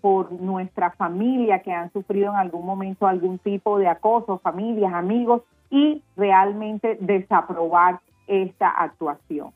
por 0.00 0.30
nuestra 0.32 0.90
familia 0.92 1.60
que 1.60 1.72
han 1.72 1.92
sufrido 1.92 2.30
en 2.30 2.36
algún 2.36 2.64
momento 2.64 3.06
algún 3.06 3.38
tipo 3.38 3.78
de 3.78 3.88
acoso, 3.88 4.38
familias, 4.38 4.92
amigos, 4.94 5.42
y 5.70 6.02
realmente 6.16 6.96
desaprobar 7.00 8.00
esta 8.26 8.68
actuación. 8.68 9.50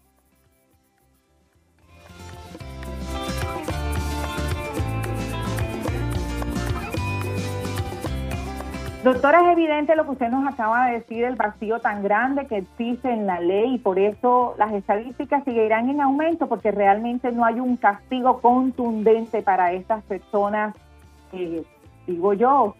Doctora, 9.04 9.42
es 9.42 9.52
evidente 9.56 9.94
lo 9.94 10.04
que 10.04 10.10
usted 10.10 10.28
nos 10.28 10.52
acaba 10.52 10.86
de 10.86 10.94
decir, 10.94 11.22
el 11.22 11.36
vacío 11.36 11.78
tan 11.78 12.02
grande 12.02 12.48
que 12.48 12.56
existe 12.56 13.08
en 13.08 13.28
la 13.28 13.38
ley 13.38 13.74
y 13.74 13.78
por 13.78 13.96
eso 13.96 14.56
las 14.58 14.72
estadísticas 14.72 15.44
seguirán 15.44 15.88
en 15.88 16.00
aumento 16.00 16.48
porque 16.48 16.72
realmente 16.72 17.30
no 17.30 17.44
hay 17.44 17.60
un 17.60 17.76
castigo 17.76 18.40
contundente 18.40 19.40
para 19.42 19.72
estas 19.72 20.02
personas, 20.02 20.74
eh, 21.32 21.62
digo 22.08 22.32
yo, 22.34 22.74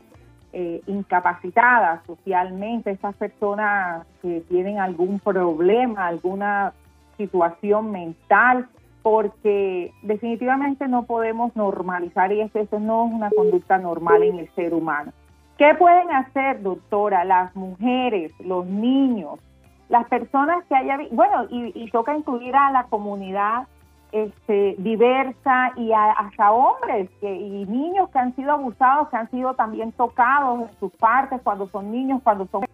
eh, 0.52 0.83
incapacitadas 0.88 2.04
socialmente, 2.04 2.90
esas 2.90 3.14
personas 3.14 4.04
que 4.20 4.40
tienen 4.48 4.81
algún 4.81 5.20
problema, 5.20 6.09
alguna 6.09 6.72
situación 7.16 7.92
mental, 7.92 8.66
porque 9.02 9.92
definitivamente 10.02 10.88
no 10.88 11.04
podemos 11.04 11.54
normalizar 11.54 12.33
y 12.33 12.40
eso, 12.40 12.81
no 12.81 13.07
es 13.07 13.12
una 13.12 13.31
conducta 13.31 13.78
normal 13.78 14.24
en 14.24 14.40
el 14.40 14.48
ser 14.57 14.74
humano. 14.74 15.12
¿Qué 15.59 15.75
pueden 15.75 16.09
hacer, 16.12 16.62
doctora, 16.62 17.25
las 17.25 17.55
mujeres, 17.57 18.33
los 18.38 18.64
niños, 18.64 19.40
las 19.88 20.07
personas 20.07 20.64
que 20.66 20.77
haya, 20.77 20.97
bueno, 21.11 21.47
y, 21.51 21.73
y 21.75 21.90
toca 21.90 22.16
incluir 22.16 22.55
a 22.55 22.71
la 22.71 22.85
comunidad 22.85 23.66
este, 24.12 24.77
diversa 24.79 25.73
y 25.77 25.92
hasta 25.92 26.53
hombres 26.53 27.11
que, 27.21 27.35
y 27.35 27.66
niños 27.66 28.09
que 28.11 28.18
han 28.21 28.37
sido 28.37 28.53
abusados, 28.53 29.09
que 29.09 29.16
han 29.16 29.31
sido 29.31 29.55
también 29.55 29.90
tocados 29.92 30.61
en 30.61 30.79
sus 30.79 30.92
partes 30.92 31.40
cuando 31.42 31.68
son 31.68 31.90
niños, 31.90 32.21
cuando 32.23 32.47
son... 32.47 32.64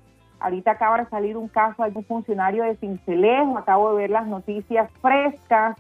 Ahorita 0.41 0.73
acaba 0.73 0.99
de 0.99 1.07
salir 1.07 1.39
un 1.39 1.49
caso 1.49 1.85
de 1.85 1.93
un 1.95 2.05
funcionario 2.05 2.65
de 2.65 2.77
Cincelejo, 2.77 3.57
acabo 3.57 3.93
de 3.93 3.97
ver 3.97 4.11
las 4.11 4.27
noticias 4.27 4.91
frescas 5.01 5.77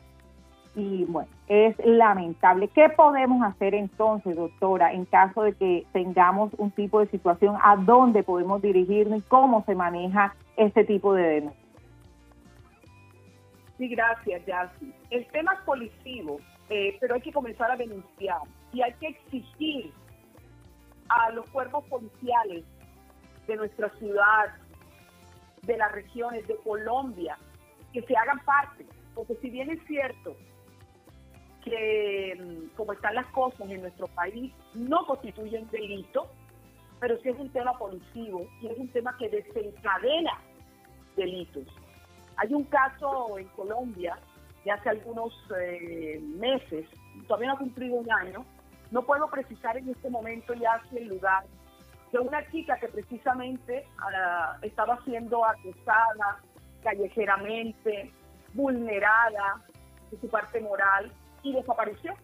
y 0.77 1.05
bueno, 1.05 1.29
es 1.47 1.77
lamentable. 1.85 2.69
¿Qué 2.69 2.89
podemos 2.89 3.43
hacer 3.45 3.75
entonces, 3.75 4.35
doctora, 4.35 4.93
en 4.93 5.05
caso 5.05 5.43
de 5.43 5.53
que 5.53 5.87
tengamos 5.93 6.53
un 6.59 6.71
tipo 6.73 7.01
de 7.01 7.07
situación? 7.07 7.57
¿A 7.63 7.77
dónde 7.77 8.23
podemos 8.23 8.61
dirigirnos 8.61 9.21
y 9.21 9.23
cómo 9.23 9.65
se 9.65 9.75
maneja 9.75 10.35
este 10.57 10.85
tipo 10.85 11.15
de 11.15 11.23
denuncias? 11.23 11.65
Sí, 13.79 13.89
gracias, 13.89 14.45
Yassi. 14.47 14.93
El 15.11 15.27
tema 15.29 15.55
es 15.55 15.61
policivo, 15.61 16.39
eh, 16.71 16.97
pero 17.01 17.15
hay 17.15 17.21
que 17.21 17.33
comenzar 17.33 17.71
a 17.71 17.77
denunciar 17.77 18.39
y 18.73 18.83
hay 18.83 18.93
que 18.95 19.09
exigir 19.09 19.93
a 21.09 21.31
los 21.31 21.49
cuerpos 21.51 21.85
policiales 21.85 22.65
de 23.47 23.57
nuestra 23.57 23.91
ciudad, 23.99 24.55
de 25.63 25.77
las 25.77 25.93
regiones 25.93 26.47
de 26.47 26.57
Colombia, 26.57 27.37
que 27.93 28.03
se 28.03 28.17
hagan 28.17 28.39
parte, 28.41 28.87
porque 29.15 29.35
si 29.37 29.51
bien 29.51 29.71
es 29.71 29.81
cierto 29.87 30.37
que 31.64 32.37
mm, 32.38 32.77
como 32.77 32.92
están 32.92 33.14
las 33.14 33.27
cosas 33.29 33.68
en 33.68 33.81
nuestro 33.81 34.07
país, 34.09 34.53
no 34.74 35.07
constituyen 35.07 35.68
delito, 35.70 36.29
pero 37.00 37.18
sí 37.20 37.31
es 37.31 37.38
un 37.38 37.50
tema 37.50 37.77
policivo 37.79 38.46
y 38.61 38.68
es 38.68 38.79
un 38.79 38.88
tema 38.88 39.16
que 39.18 39.29
desencadena 39.29 40.38
delitos. 41.16 41.66
Hay 42.37 42.53
un 42.53 42.64
caso 42.64 43.38
en 43.38 43.48
Colombia 43.48 44.18
de 44.64 44.70
hace 44.70 44.90
algunos 44.90 45.33
eh, 45.61 46.20
meses, 46.22 46.87
todavía 47.27 47.48
no 47.48 47.55
ha 47.55 47.59
cumplido 47.59 47.96
un 47.96 48.11
año, 48.11 48.44
no 48.90 49.03
puedo 49.03 49.29
precisar 49.29 49.77
en 49.77 49.88
este 49.88 50.09
momento 50.11 50.55
ya 50.55 50.81
el 50.96 51.09
lugar, 51.09 51.44
de 52.12 52.18
una 52.20 52.48
chica 52.50 52.79
que 52.79 52.88
precisamente 52.88 53.85
ah, 53.98 54.57
estaba 54.62 55.03
siendo 55.05 55.44
acusada 55.44 56.38
callejeramente, 56.83 58.12
vulnerada, 58.53 59.64
de 60.11 60.20
su 60.20 60.29
parte 60.29 60.61
moral 60.61 61.11
y 61.45 61.53
desapareció. 61.53 62.15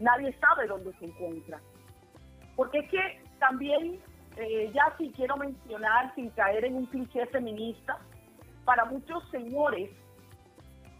Nadie 0.00 0.36
sabe 0.40 0.66
dónde 0.66 0.92
se 0.98 1.04
encuentra. 1.04 1.60
Porque 2.56 2.78
es 2.78 2.90
que 2.90 3.22
también, 3.38 4.00
eh, 4.36 4.70
ya 4.74 4.94
si 4.98 5.10
quiero 5.12 5.36
mencionar, 5.36 6.12
sin 6.14 6.30
caer 6.30 6.64
en 6.64 6.74
un 6.74 6.86
cliché 6.86 7.26
feminista, 7.26 7.98
para 8.64 8.84
muchos 8.86 9.28
señores 9.30 9.90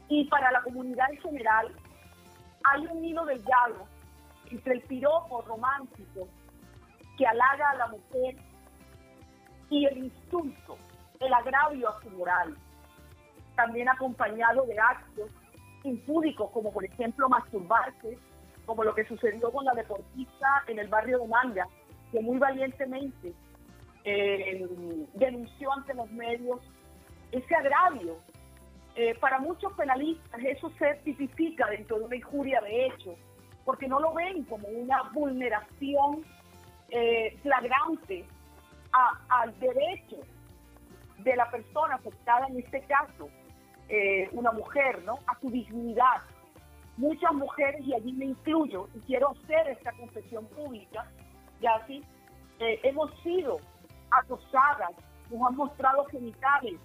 y 0.09 0.25
para 0.27 0.53
la 0.53 0.63
comunidad 0.63 1.11
en 1.11 1.21
general, 1.21 1.75
hay 2.65 2.87
un 2.87 3.05
hilo 3.05 3.25
delgado 3.25 3.87
entre 4.51 4.75
el 4.75 4.83
piropo 4.83 5.43
romántico 5.43 6.29
que 7.17 7.27
halaga 7.27 7.71
a 7.71 7.75
la 7.77 7.87
mujer 7.89 8.37
y 9.71 9.87
el 9.87 9.99
insulto, 9.99 10.77
el 11.21 11.33
agravio 11.33 11.89
a 11.89 12.01
su 12.03 12.11
moral, 12.11 12.57
también 13.55 13.89
acompañado 13.89 14.67
de 14.67 14.79
actos 14.79 15.31
impúdicos 15.85 16.51
como 16.51 16.73
por 16.73 16.85
ejemplo 16.85 17.29
masturbarse, 17.29 18.19
como 18.67 18.85
lo 18.85 18.95
que 18.95 19.05
sucedió 19.05 19.51
con 19.51 19.65
la 19.65 19.73
deportista 19.73 20.63
en 20.67 20.79
el 20.79 20.89
barrio 20.89 21.19
de 21.21 21.29
Manga, 21.29 21.67
que 22.13 22.21
muy 22.21 22.39
valientemente 22.39 23.33
eh, 24.05 24.67
denunció 25.15 25.73
ante 25.73 25.95
los 25.95 26.11
medios 26.11 26.61
ese 27.33 27.55
agravio. 27.55 28.17
Eh, 28.97 29.15
para 29.21 29.39
muchos 29.39 29.73
penalistas 29.75 30.41
eso 30.45 30.71
se 30.79 30.95
tipifica 31.05 31.69
dentro 31.69 31.99
de 31.99 32.05
una 32.07 32.17
injuria 32.17 32.61
de 32.61 32.87
hecho, 32.87 33.15
porque 33.65 33.87
no 33.87 34.01
lo 34.01 34.13
ven 34.13 34.45
como 34.45 34.69
una 34.69 35.03
vulneración 35.13 36.25
eh, 36.89 37.39
flagrante 37.43 38.25
al 39.29 39.57
derecho 39.61 40.17
de 41.19 41.37
la 41.37 41.49
persona 41.51 41.95
afectada, 41.95 42.47
en 42.49 42.59
este 42.59 42.81
caso, 42.83 43.29
eh, 43.91 44.29
una 44.33 44.53
mujer, 44.53 45.03
¿no? 45.05 45.19
A 45.27 45.39
su 45.41 45.51
dignidad. 45.51 46.23
Muchas 46.97 47.33
mujeres, 47.33 47.81
y 47.85 47.95
allí 47.95 48.13
me 48.13 48.27
incluyo, 48.27 48.89
y 48.95 49.01
quiero 49.01 49.31
hacer 49.31 49.69
esta 49.69 49.93
confesión 49.93 50.47
pública, 50.47 51.07
ya 51.61 51.73
así, 51.83 52.03
eh, 52.61 52.79
hemos 52.83 53.11
sido 53.23 53.59
acosadas, 54.11 54.91
nos 55.31 55.49
han 55.49 55.57
mostrado 55.57 56.05
genitales, 56.07 56.79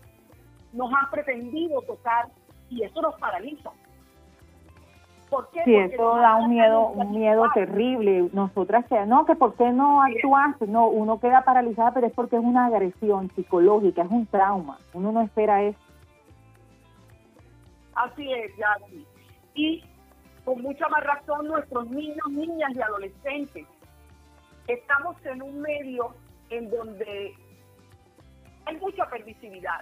nos 0.73 0.91
han 0.93 1.09
pretendido 1.11 1.81
tocar, 1.81 2.29
y 2.69 2.83
eso 2.83 3.01
nos 3.01 3.15
paraliza. 3.19 3.71
¿Por 5.29 5.49
qué? 5.49 5.63
Sí, 5.65 5.75
eso 5.75 6.15
da 6.15 6.35
un 6.35 6.49
miedo, 6.49 6.87
un 6.87 7.11
miedo 7.11 7.45
terrible. 7.53 8.29
Nosotras 8.31 8.85
que 8.85 9.05
no, 9.05 9.25
que 9.25 9.35
por 9.35 9.55
qué 9.55 9.71
no 9.71 10.01
actuaste, 10.01 10.67
no, 10.67 10.87
uno 10.87 11.19
queda 11.19 11.43
paralizada, 11.43 11.91
pero 11.91 12.07
es 12.07 12.13
porque 12.13 12.37
es 12.37 12.43
una 12.43 12.67
agresión 12.67 13.29
psicológica, 13.35 14.03
es 14.03 14.11
un 14.11 14.27
trauma. 14.27 14.77
Uno 14.93 15.11
no 15.11 15.21
espera 15.21 15.63
eso. 15.63 15.79
Así 17.95 18.31
es, 18.31 18.51
sí. 18.89 19.07
Y 19.55 19.83
con 20.43 20.61
mucha 20.61 20.87
más 20.89 21.03
razón 21.03 21.47
nuestros 21.47 21.89
niños, 21.89 22.27
niñas 22.29 22.71
y 22.75 22.81
adolescentes. 22.81 23.65
Estamos 24.67 25.15
en 25.25 25.41
un 25.41 25.61
medio 25.61 26.15
en 26.49 26.69
donde 26.69 27.33
hay 28.65 28.77
mucha 28.77 29.09
permisividad. 29.09 29.81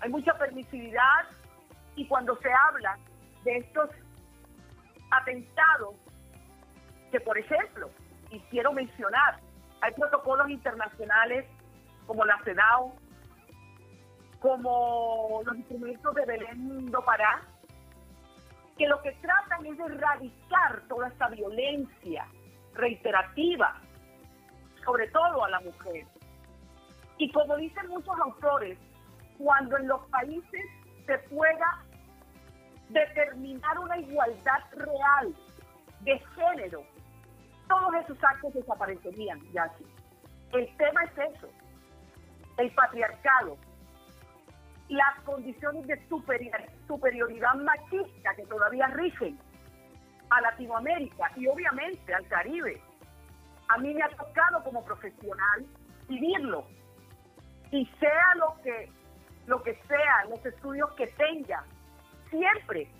Hay 0.00 0.10
mucha 0.10 0.32
permisividad 0.34 1.26
y 1.96 2.06
cuando 2.06 2.36
se 2.36 2.48
habla 2.52 2.98
de 3.44 3.58
estos 3.58 3.90
atentados, 5.10 5.94
que 7.10 7.20
por 7.20 7.36
ejemplo, 7.36 7.90
y 8.30 8.38
quiero 8.50 8.72
mencionar, 8.72 9.40
hay 9.80 9.92
protocolos 9.92 10.48
internacionales 10.50 11.46
como 12.06 12.24
la 12.24 12.38
CEDAW, 12.44 12.92
como 14.40 15.42
los 15.44 15.56
instrumentos 15.56 16.14
de 16.14 16.24
Belén 16.24 16.90
do 16.90 17.04
Pará, 17.04 17.42
que 18.76 18.88
lo 18.88 19.00
que 19.02 19.12
tratan 19.12 19.66
es 19.66 19.76
de 19.76 19.84
erradicar 19.84 20.82
toda 20.88 21.08
esta 21.08 21.28
violencia 21.28 22.26
reiterativa, 22.74 23.76
sobre 24.84 25.08
todo 25.08 25.44
a 25.44 25.50
la 25.50 25.60
mujer. 25.60 26.06
Y 27.18 27.30
como 27.32 27.56
dicen 27.56 27.88
muchos 27.88 28.18
autores, 28.18 28.78
cuando 29.36 29.76
en 29.76 29.88
los 29.88 30.00
países 30.06 30.64
se 31.06 31.18
pueda 31.28 31.84
determinar 32.88 33.78
una 33.78 33.98
igualdad 33.98 34.60
real 34.72 35.34
de 36.00 36.18
género, 36.34 36.82
todos 37.68 37.94
esos 38.02 38.18
actos 38.24 38.54
desaparecerían, 38.54 39.40
ya. 39.52 39.70
El 40.52 40.74
tema 40.78 41.04
es 41.04 41.36
eso, 41.36 41.48
el 42.56 42.70
patriarcado, 42.72 43.58
las 44.90 45.20
condiciones 45.24 45.86
de 45.86 46.00
superioridad 46.88 47.54
machista 47.54 48.34
que 48.34 48.44
todavía 48.46 48.88
rigen 48.88 49.38
a 50.30 50.40
Latinoamérica 50.40 51.30
y 51.36 51.46
obviamente 51.46 52.12
al 52.12 52.26
Caribe. 52.26 52.82
A 53.68 53.78
mí 53.78 53.94
me 53.94 54.02
ha 54.02 54.08
tocado 54.08 54.64
como 54.64 54.84
profesional 54.84 55.64
vivirlo. 56.08 56.66
Y 57.70 57.86
sea 58.00 58.34
lo 58.34 58.60
que, 58.64 58.90
lo 59.46 59.62
que 59.62 59.74
sea, 59.86 60.24
los 60.28 60.44
estudios 60.44 60.90
que 60.94 61.06
tenga, 61.06 61.64
siempre 62.28 62.90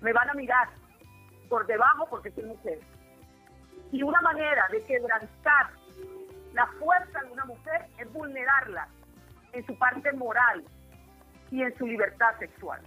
me 0.00 0.12
van 0.12 0.28
a 0.28 0.34
mirar 0.34 0.68
por 1.48 1.64
debajo 1.66 2.04
porque 2.10 2.32
soy 2.32 2.44
mujer. 2.44 2.80
Y 3.92 4.02
una 4.02 4.20
manera 4.22 4.66
de 4.72 4.84
quebrantar 4.86 5.70
la 6.52 6.66
fuerza 6.80 7.20
de 7.20 7.30
una 7.30 7.44
mujer 7.44 7.86
es 7.98 8.12
vulnerarla 8.12 8.88
en 9.52 9.64
su 9.66 9.78
parte 9.78 10.12
moral, 10.14 10.64
y 11.52 11.62
en 11.62 11.76
su 11.76 11.86
libertad 11.86 12.30
sexual. 12.38 12.80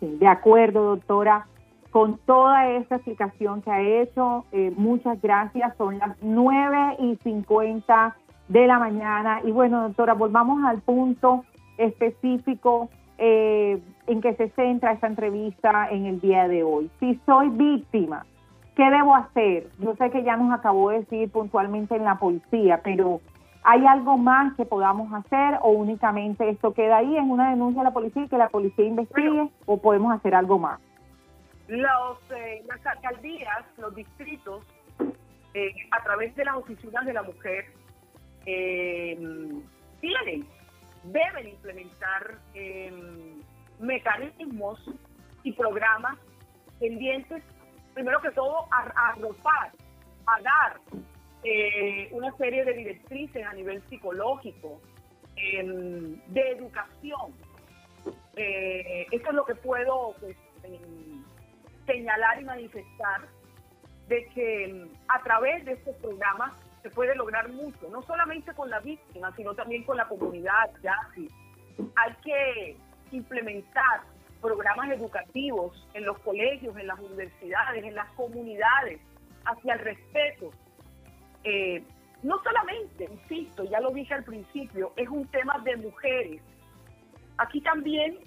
de 0.00 0.26
acuerdo, 0.28 0.96
doctora. 0.96 1.46
Con 1.90 2.18
toda 2.18 2.68
esta 2.72 2.96
explicación 2.96 3.62
que 3.62 3.70
ha 3.70 3.80
hecho, 3.80 4.44
eh, 4.52 4.70
muchas 4.76 5.20
gracias. 5.22 5.74
Son 5.78 5.98
las 5.98 6.14
9 6.20 6.96
y 6.98 7.16
50 7.16 8.14
de 8.48 8.66
la 8.66 8.78
mañana. 8.78 9.40
Y 9.44 9.50
bueno, 9.50 9.82
doctora, 9.88 10.12
volvamos 10.12 10.62
al 10.64 10.82
punto 10.82 11.44
específico 11.78 12.90
eh, 13.16 13.80
en 14.06 14.20
que 14.20 14.34
se 14.34 14.50
centra 14.50 14.92
esta 14.92 15.06
entrevista 15.06 15.88
en 15.90 16.04
el 16.04 16.20
día 16.20 16.48
de 16.48 16.62
hoy. 16.62 16.90
Si 17.00 17.18
soy 17.24 17.48
víctima, 17.48 18.26
¿qué 18.76 18.90
debo 18.90 19.14
hacer? 19.14 19.68
Yo 19.78 19.96
sé 19.96 20.10
que 20.10 20.22
ya 20.22 20.36
nos 20.36 20.52
acabó 20.52 20.90
de 20.90 21.00
decir 21.00 21.30
puntualmente 21.30 21.96
en 21.96 22.04
la 22.04 22.18
policía, 22.18 22.80
pero 22.84 23.20
¿Hay 23.68 23.84
algo 23.84 24.16
más 24.16 24.54
que 24.54 24.64
podamos 24.64 25.12
hacer 25.12 25.58
o 25.60 25.70
únicamente 25.70 26.48
esto 26.48 26.72
queda 26.72 26.98
ahí 26.98 27.16
en 27.16 27.28
una 27.28 27.50
denuncia 27.50 27.80
a 27.80 27.84
la 27.84 27.90
policía 27.90 28.22
y 28.22 28.28
que 28.28 28.38
la 28.38 28.48
policía 28.48 28.84
investigue 28.84 29.50
o 29.66 29.82
podemos 29.82 30.14
hacer 30.14 30.36
algo 30.36 30.56
más? 30.56 30.80
Los, 31.66 32.18
eh, 32.30 32.62
las 32.68 32.86
alcaldías, 32.86 33.64
los 33.78 33.92
distritos, 33.96 34.64
eh, 35.52 35.74
a 35.90 36.00
través 36.04 36.36
de 36.36 36.44
las 36.44 36.54
oficinas 36.54 37.04
de 37.06 37.12
la 37.12 37.24
mujer, 37.24 37.64
eh, 38.46 39.18
tienen, 40.00 40.46
deben 41.02 41.48
implementar 41.48 42.38
mecanismos 43.80 44.78
y 45.42 45.52
programas 45.54 46.16
pendientes, 46.78 47.42
primero 47.94 48.20
que 48.20 48.30
todo, 48.30 48.68
a, 48.70 48.92
a 48.94 49.08
arropar, 49.08 49.72
a 50.24 50.40
dar 50.40 50.80
eh, 51.48 52.08
una 52.10 52.36
serie 52.38 52.64
de 52.64 52.72
directrices 52.72 53.46
a 53.46 53.52
nivel 53.52 53.80
psicológico, 53.88 54.80
em, 55.36 56.20
de 56.26 56.50
educación. 56.50 57.34
Eh, 58.34 59.06
eso 59.12 59.28
es 59.28 59.32
lo 59.32 59.44
que 59.44 59.54
puedo 59.54 60.16
pues, 60.18 60.36
em, 60.64 61.22
señalar 61.86 62.40
y 62.40 62.44
manifestar 62.44 63.28
de 64.08 64.26
que 64.34 64.64
em, 64.64 64.88
a 65.06 65.22
través 65.22 65.64
de 65.64 65.74
estos 65.74 65.94
programas 65.98 66.52
se 66.82 66.90
puede 66.90 67.14
lograr 67.14 67.48
mucho, 67.48 67.88
no 67.90 68.02
solamente 68.02 68.52
con 68.54 68.68
la 68.68 68.80
víctima, 68.80 69.32
sino 69.36 69.54
también 69.54 69.84
con 69.84 69.96
la 69.96 70.08
comunidad. 70.08 70.70
Ya 70.82 70.96
hay 71.94 72.12
que 72.24 72.76
implementar 73.12 74.00
programas 74.40 74.90
educativos 74.90 75.86
en 75.94 76.06
los 76.06 76.18
colegios, 76.20 76.76
en 76.76 76.88
las 76.88 76.98
universidades, 76.98 77.84
en 77.84 77.94
las 77.94 78.10
comunidades, 78.14 79.00
hacia 79.44 79.74
el 79.74 79.78
respeto 79.78 80.50
eh, 81.46 81.82
no 82.24 82.42
solamente, 82.42 83.04
insisto, 83.04 83.62
ya 83.64 83.80
lo 83.80 83.90
dije 83.90 84.14
al 84.14 84.24
principio, 84.24 84.92
es 84.96 85.08
un 85.08 85.26
tema 85.28 85.58
de 85.60 85.76
mujeres. 85.76 86.42
Aquí 87.38 87.60
también 87.60 88.18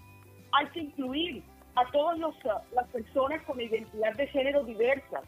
hay 0.53 0.67
que 0.67 0.79
incluir 0.79 1.43
a 1.75 1.91
todas 1.91 2.17
las 2.71 2.87
personas 2.87 3.41
con 3.43 3.59
identidad 3.59 4.13
de 4.15 4.27
género 4.27 4.63
diversas. 4.63 5.23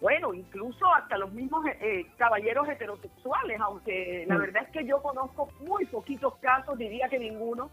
Bueno, 0.00 0.34
incluso 0.34 0.84
hasta 0.94 1.16
los 1.18 1.32
mismos 1.32 1.64
eh, 1.80 2.06
caballeros 2.16 2.68
heterosexuales, 2.68 3.60
aunque 3.60 4.24
la 4.26 4.38
verdad 4.38 4.64
es 4.64 4.70
que 4.70 4.84
yo 4.84 5.00
conozco 5.00 5.48
muy 5.60 5.84
poquitos 5.86 6.34
casos, 6.36 6.76
diría 6.76 7.08
que 7.08 7.18
ninguno, 7.18 7.70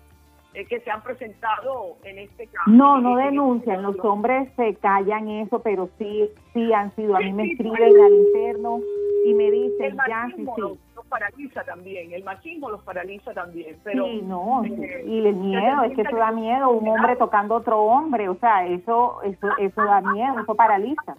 eh, 0.53 0.65
que 0.65 0.79
se 0.81 0.91
han 0.91 1.01
presentado 1.01 1.97
en 2.03 2.19
este 2.19 2.47
caso. 2.47 2.69
No, 2.69 2.99
no 2.99 3.15
denuncian, 3.15 3.81
los 3.81 3.97
hombres 3.99 4.49
se 4.57 4.75
callan 4.75 5.27
eso, 5.29 5.61
pero 5.63 5.89
sí, 5.97 6.29
sí 6.53 6.71
han 6.73 6.93
sido, 6.95 7.15
a 7.15 7.19
mí 7.19 7.31
me 7.31 7.51
escriben 7.51 7.99
al 7.99 8.13
interno 8.13 8.81
y 9.27 9.33
me 9.33 9.51
dicen, 9.51 9.97
ya, 10.07 10.25
sí, 10.33 10.45
sí. 10.55 10.99
paraliza 11.09 11.61
también, 11.65 12.13
el 12.13 12.23
machismo 12.23 12.69
los 12.69 12.81
paraliza 12.83 13.33
también. 13.33 13.77
Pero, 13.83 14.05
sí, 14.05 14.21
no, 14.23 14.63
eh, 14.63 15.03
y 15.05 15.27
el 15.27 15.35
miedo, 15.35 15.83
es 15.83 15.95
que 15.95 16.03
eso 16.03 16.15
da 16.15 16.31
miedo, 16.31 16.69
un 16.69 16.87
hombre 16.87 17.17
tocando 17.17 17.55
a 17.55 17.57
otro 17.57 17.77
hombre, 17.81 18.29
o 18.29 18.35
sea, 18.35 18.65
eso, 18.65 19.21
eso, 19.23 19.49
eso 19.59 19.83
da 19.83 19.99
miedo, 19.99 20.39
eso 20.39 20.55
paraliza. 20.55 21.17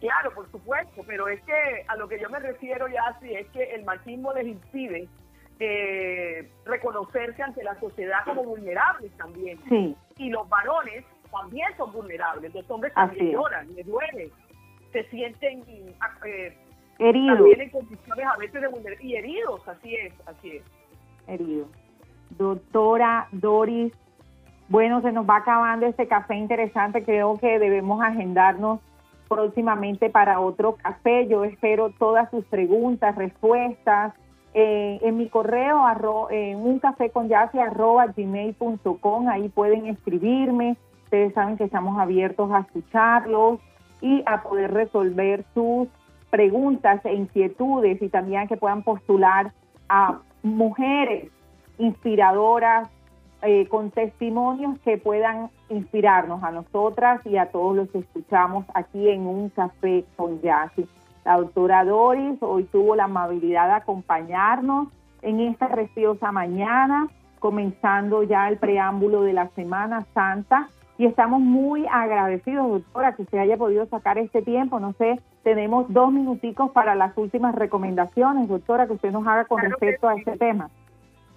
Claro, 0.00 0.34
por 0.34 0.50
supuesto, 0.50 1.02
pero 1.06 1.28
es 1.28 1.40
que 1.42 1.84
a 1.86 1.94
lo 1.94 2.08
que 2.08 2.18
yo 2.18 2.28
me 2.30 2.40
refiero 2.40 2.88
ya 2.88 3.16
sí 3.20 3.32
es 3.32 3.46
que 3.50 3.62
el 3.74 3.84
machismo 3.84 4.32
les 4.32 4.48
impide 4.48 5.08
eh, 5.60 6.50
reconocerse 6.64 7.44
ante 7.44 7.62
la 7.62 7.78
sociedad 7.78 8.24
como 8.24 8.42
vulnerables 8.42 9.16
también. 9.16 9.60
Sí. 9.68 9.96
Y 10.16 10.30
los 10.30 10.48
varones 10.48 11.04
también 11.30 11.68
son 11.76 11.92
vulnerables, 11.92 12.52
los 12.52 12.68
hombres 12.68 12.92
también 12.92 13.30
lloran, 13.30 13.72
les 13.72 13.86
duele, 13.86 14.32
se 14.96 15.10
sienten 15.10 15.62
eh, 16.24 16.56
heridos. 16.98 17.38
También 17.38 17.60
en 17.60 17.70
condiciones 17.70 18.26
a 18.26 18.36
veces 18.38 18.62
de 18.62 18.68
vulnerabilidad 18.68 19.02
y 19.02 19.16
heridos, 19.16 19.68
así 19.68 19.94
es, 19.94 20.14
así 20.26 20.56
es. 20.56 20.62
Heridos. 21.26 21.68
Doctora 22.30 23.28
Doris, 23.32 23.92
bueno, 24.68 25.02
se 25.02 25.12
nos 25.12 25.28
va 25.28 25.36
acabando 25.36 25.86
este 25.86 26.08
café 26.08 26.34
interesante, 26.34 27.04
creo 27.04 27.36
que 27.36 27.58
debemos 27.58 28.02
agendarnos 28.02 28.80
próximamente 29.28 30.08
para 30.08 30.40
otro 30.40 30.76
café. 30.76 31.26
Yo 31.28 31.44
espero 31.44 31.90
todas 31.98 32.30
sus 32.30 32.44
preguntas, 32.46 33.14
respuestas. 33.16 34.14
Eh, 34.54 34.98
en 35.02 35.18
mi 35.18 35.28
correo, 35.28 35.84
en 36.30 36.56
un 36.56 36.78
café 36.78 37.10
con 37.10 37.30
arroba 37.32 38.06
gmail.com, 38.06 39.28
ahí 39.28 39.50
pueden 39.50 39.86
escribirme. 39.86 40.78
Ustedes 41.04 41.34
saben 41.34 41.58
que 41.58 41.64
estamos 41.64 41.98
abiertos 41.98 42.50
a 42.50 42.60
escucharlos 42.60 43.60
y 44.00 44.22
a 44.26 44.42
poder 44.42 44.72
resolver 44.72 45.44
sus 45.54 45.88
preguntas 46.30 47.04
e 47.04 47.14
inquietudes 47.14 48.00
y 48.02 48.08
también 48.08 48.48
que 48.48 48.56
puedan 48.56 48.82
postular 48.82 49.52
a 49.88 50.18
mujeres 50.42 51.30
inspiradoras 51.78 52.88
eh, 53.42 53.68
con 53.68 53.90
testimonios 53.90 54.78
que 54.80 54.98
puedan 54.98 55.50
inspirarnos 55.68 56.42
a 56.42 56.50
nosotras 56.50 57.20
y 57.26 57.36
a 57.36 57.50
todos 57.50 57.76
los 57.76 57.90
que 57.90 57.98
escuchamos 57.98 58.64
aquí 58.74 59.08
en 59.08 59.26
un 59.26 59.50
café 59.50 60.04
con 60.16 60.40
Yassi. 60.40 60.86
La 61.24 61.36
doctora 61.36 61.84
Doris 61.84 62.38
hoy 62.40 62.64
tuvo 62.64 62.96
la 62.96 63.04
amabilidad 63.04 63.66
de 63.66 63.74
acompañarnos 63.74 64.88
en 65.22 65.40
esta 65.40 65.68
preciosa 65.68 66.32
mañana, 66.32 67.08
comenzando 67.38 68.22
ya 68.22 68.48
el 68.48 68.58
preámbulo 68.58 69.22
de 69.22 69.32
la 69.32 69.48
Semana 69.48 70.06
Santa 70.14 70.68
y 70.98 71.06
estamos 71.06 71.40
muy 71.40 71.86
agradecidos, 71.90 72.70
doctora, 72.70 73.14
que 73.14 73.22
usted 73.22 73.38
haya 73.38 73.56
podido 73.56 73.86
sacar 73.86 74.18
este 74.18 74.42
tiempo. 74.42 74.80
No 74.80 74.92
sé, 74.94 75.20
tenemos 75.42 75.92
dos 75.92 76.12
minuticos 76.12 76.70
para 76.70 76.94
las 76.94 77.16
últimas 77.16 77.54
recomendaciones, 77.54 78.48
doctora, 78.48 78.86
que 78.86 78.94
usted 78.94 79.12
nos 79.12 79.26
haga 79.26 79.44
con 79.44 79.60
respecto 79.60 80.08
a 80.08 80.14
este 80.14 80.36
tema. 80.38 80.70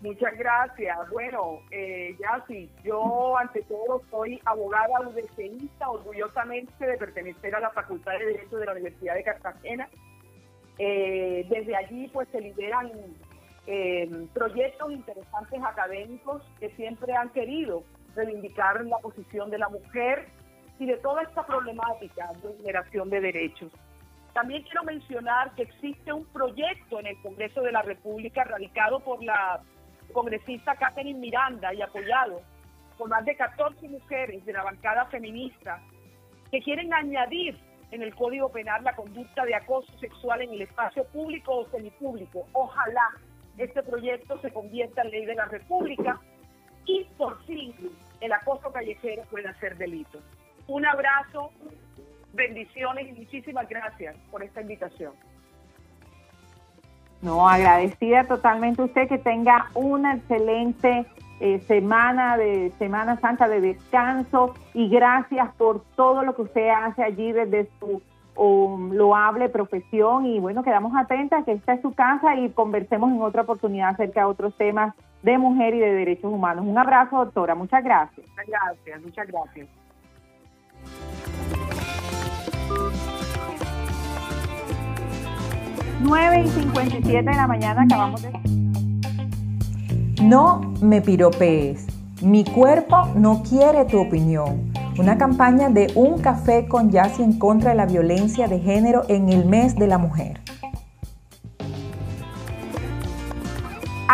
Muchas 0.02 0.38
gracias. 0.38 0.98
Bueno, 1.12 1.60
eh, 1.72 2.16
ya 2.20 2.42
sí, 2.48 2.70
yo 2.86 3.38
ante 3.38 3.62
todo 3.64 4.02
soy 4.10 4.40
abogada 4.46 5.02
UDCista, 5.02 5.90
orgullosamente 5.90 6.86
de 6.86 6.98
pertenecer 6.98 7.54
a 7.56 7.60
la 7.60 7.70
Facultad 7.72 8.14
de 8.14 8.28
Derecho 8.28 8.58
de 8.58 8.66
la 8.66 8.72
Universidad 8.72 9.16
de 9.16 9.24
Cartagena. 9.24 9.90
Eh, 10.78 11.46
desde 11.50 11.76
allí 11.76 12.10
pues 12.14 12.30
se 12.30 12.40
lideran 12.40 12.90
eh, 13.68 14.10
proyectos 14.34 14.90
interesantes 14.94 15.62
académicos 15.62 16.42
que 16.62 16.70
siempre 16.70 17.14
han 17.14 17.28
querido 17.30 17.84
reivindicar 18.16 18.84
la 18.86 18.98
posición 18.98 19.50
de 19.50 19.58
la 19.58 19.70
mujer 19.70 20.28
y 20.80 20.86
de 20.86 20.98
toda 20.98 21.24
esta 21.24 21.46
problemática 21.46 22.32
de 22.42 22.48
vulneración 22.50 23.10
de 23.10 23.22
derechos. 23.22 23.72
También 24.34 24.64
quiero 24.64 24.84
mencionar 24.84 25.54
que 25.56 25.64
existe 25.64 26.14
un 26.14 26.26
proyecto 26.28 27.00
en 27.00 27.08
el 27.08 27.22
Congreso 27.22 27.62
de 27.62 27.72
la 27.72 27.82
República 27.82 28.44
radicado 28.44 29.00
por 29.00 29.24
la 29.24 29.62
congresista 30.14 30.76
Catherine 30.76 31.20
Miranda 31.20 31.74
y 31.74 31.82
apoyado 31.82 32.42
por 32.98 33.10
más 33.10 33.26
de 33.26 33.36
14 33.36 33.88
mujeres 33.88 34.46
de 34.46 34.54
la 34.54 34.64
bancada 34.64 35.06
feminista 35.06 35.82
que 36.52 36.62
quieren 36.62 36.94
añadir 36.94 37.58
en 37.92 38.04
el 38.04 38.14
Código 38.16 38.50
Penal 38.50 38.84
la 38.84 38.96
conducta 38.96 39.46
de 39.46 39.56
acoso 39.56 39.92
sexual 40.00 40.42
en 40.42 40.54
el 40.54 40.62
espacio 40.62 41.06
público 41.06 41.58
o 41.58 41.70
semipúblico. 41.70 42.46
Ojalá 42.54 43.10
este 43.58 43.84
proyecto 43.84 44.40
se 44.40 44.52
convierta 44.52 45.02
en 45.02 45.12
ley 45.12 45.26
de 45.26 45.36
la 45.36 45.46
República 45.46 46.20
y 46.90 47.08
por 47.18 47.40
fin 47.44 47.74
el 48.20 48.32
acoso 48.34 48.72
callejero 48.72 49.24
pueda 49.30 49.54
ser 49.60 49.78
delito. 49.78 50.20
Un 50.68 50.86
abrazo, 50.86 51.52
bendiciones 52.34 53.08
y 53.10 53.14
muchísimas 53.14 53.70
gracias 53.70 54.16
por 54.32 54.44
esta 54.44 54.62
invitación. 54.62 55.14
No, 57.22 57.48
agradecida 57.48 58.24
totalmente 58.26 58.82
usted 58.82 59.08
que 59.08 59.18
tenga 59.18 59.68
una 59.76 60.16
excelente 60.16 61.06
eh, 61.42 61.60
semana 61.68 62.38
de 62.38 62.72
Semana 62.80 63.20
Santa 63.20 63.48
de 63.48 63.62
descanso 63.62 64.56
y 64.74 64.90
gracias 64.90 65.54
por 65.56 65.84
todo 65.96 66.24
lo 66.24 66.34
que 66.36 66.44
usted 66.44 66.70
hace 66.70 67.04
allí 67.04 67.32
desde 67.34 67.70
su 67.80 68.02
um, 68.36 68.94
loable 68.94 69.50
profesión 69.50 70.26
y 70.26 70.40
bueno, 70.40 70.64
quedamos 70.64 70.94
atentas 70.96 71.46
que 71.46 71.52
esta 71.52 71.74
es 71.74 71.82
su 71.82 71.94
casa 71.94 72.36
y 72.36 72.50
conversemos 72.50 73.12
en 73.12 73.22
otra 73.22 73.44
oportunidad 73.44 73.90
acerca 73.90 74.22
de 74.22 74.26
otros 74.26 74.56
temas 74.56 74.96
de 75.24 75.38
mujer 75.38 75.76
y 75.76 75.80
de 75.80 75.94
derechos 75.94 76.32
humanos. 76.32 76.66
Un 76.66 76.78
abrazo, 76.78 77.18
doctora. 77.18 77.56
Muchas 77.56 77.84
gracias. 77.84 78.28
Muchas 78.28 78.48
gracias, 78.48 79.02
muchas 79.02 79.28
gracias. 79.28 79.68
9 86.02 86.44
y 86.46 86.48
57 86.48 87.30
de 87.30 87.36
la 87.36 87.48
mañana 87.48 87.82
acabamos 87.84 88.22
de... 88.22 88.32
No 90.24 90.74
me 90.82 91.02
piropees. 91.02 91.88
Mi 92.22 92.46
cuerpo 92.46 93.10
no 93.16 93.44
quiere 93.44 93.86
tu 93.86 94.00
opinión. 94.00 94.72
Una 94.98 95.18
campaña 95.18 95.70
de 95.70 95.92
Un 95.96 96.22
Café 96.22 96.68
con 96.68 96.92
Yassi 96.92 97.24
en 97.24 97.40
contra 97.40 97.72
de 97.72 97.78
la 97.78 97.86
violencia 97.86 98.48
de 98.48 98.60
género 98.60 99.04
en 99.08 99.30
el 99.30 99.46
mes 99.46 99.76
de 99.76 99.88
la 99.88 99.98
mujer. 99.98 100.39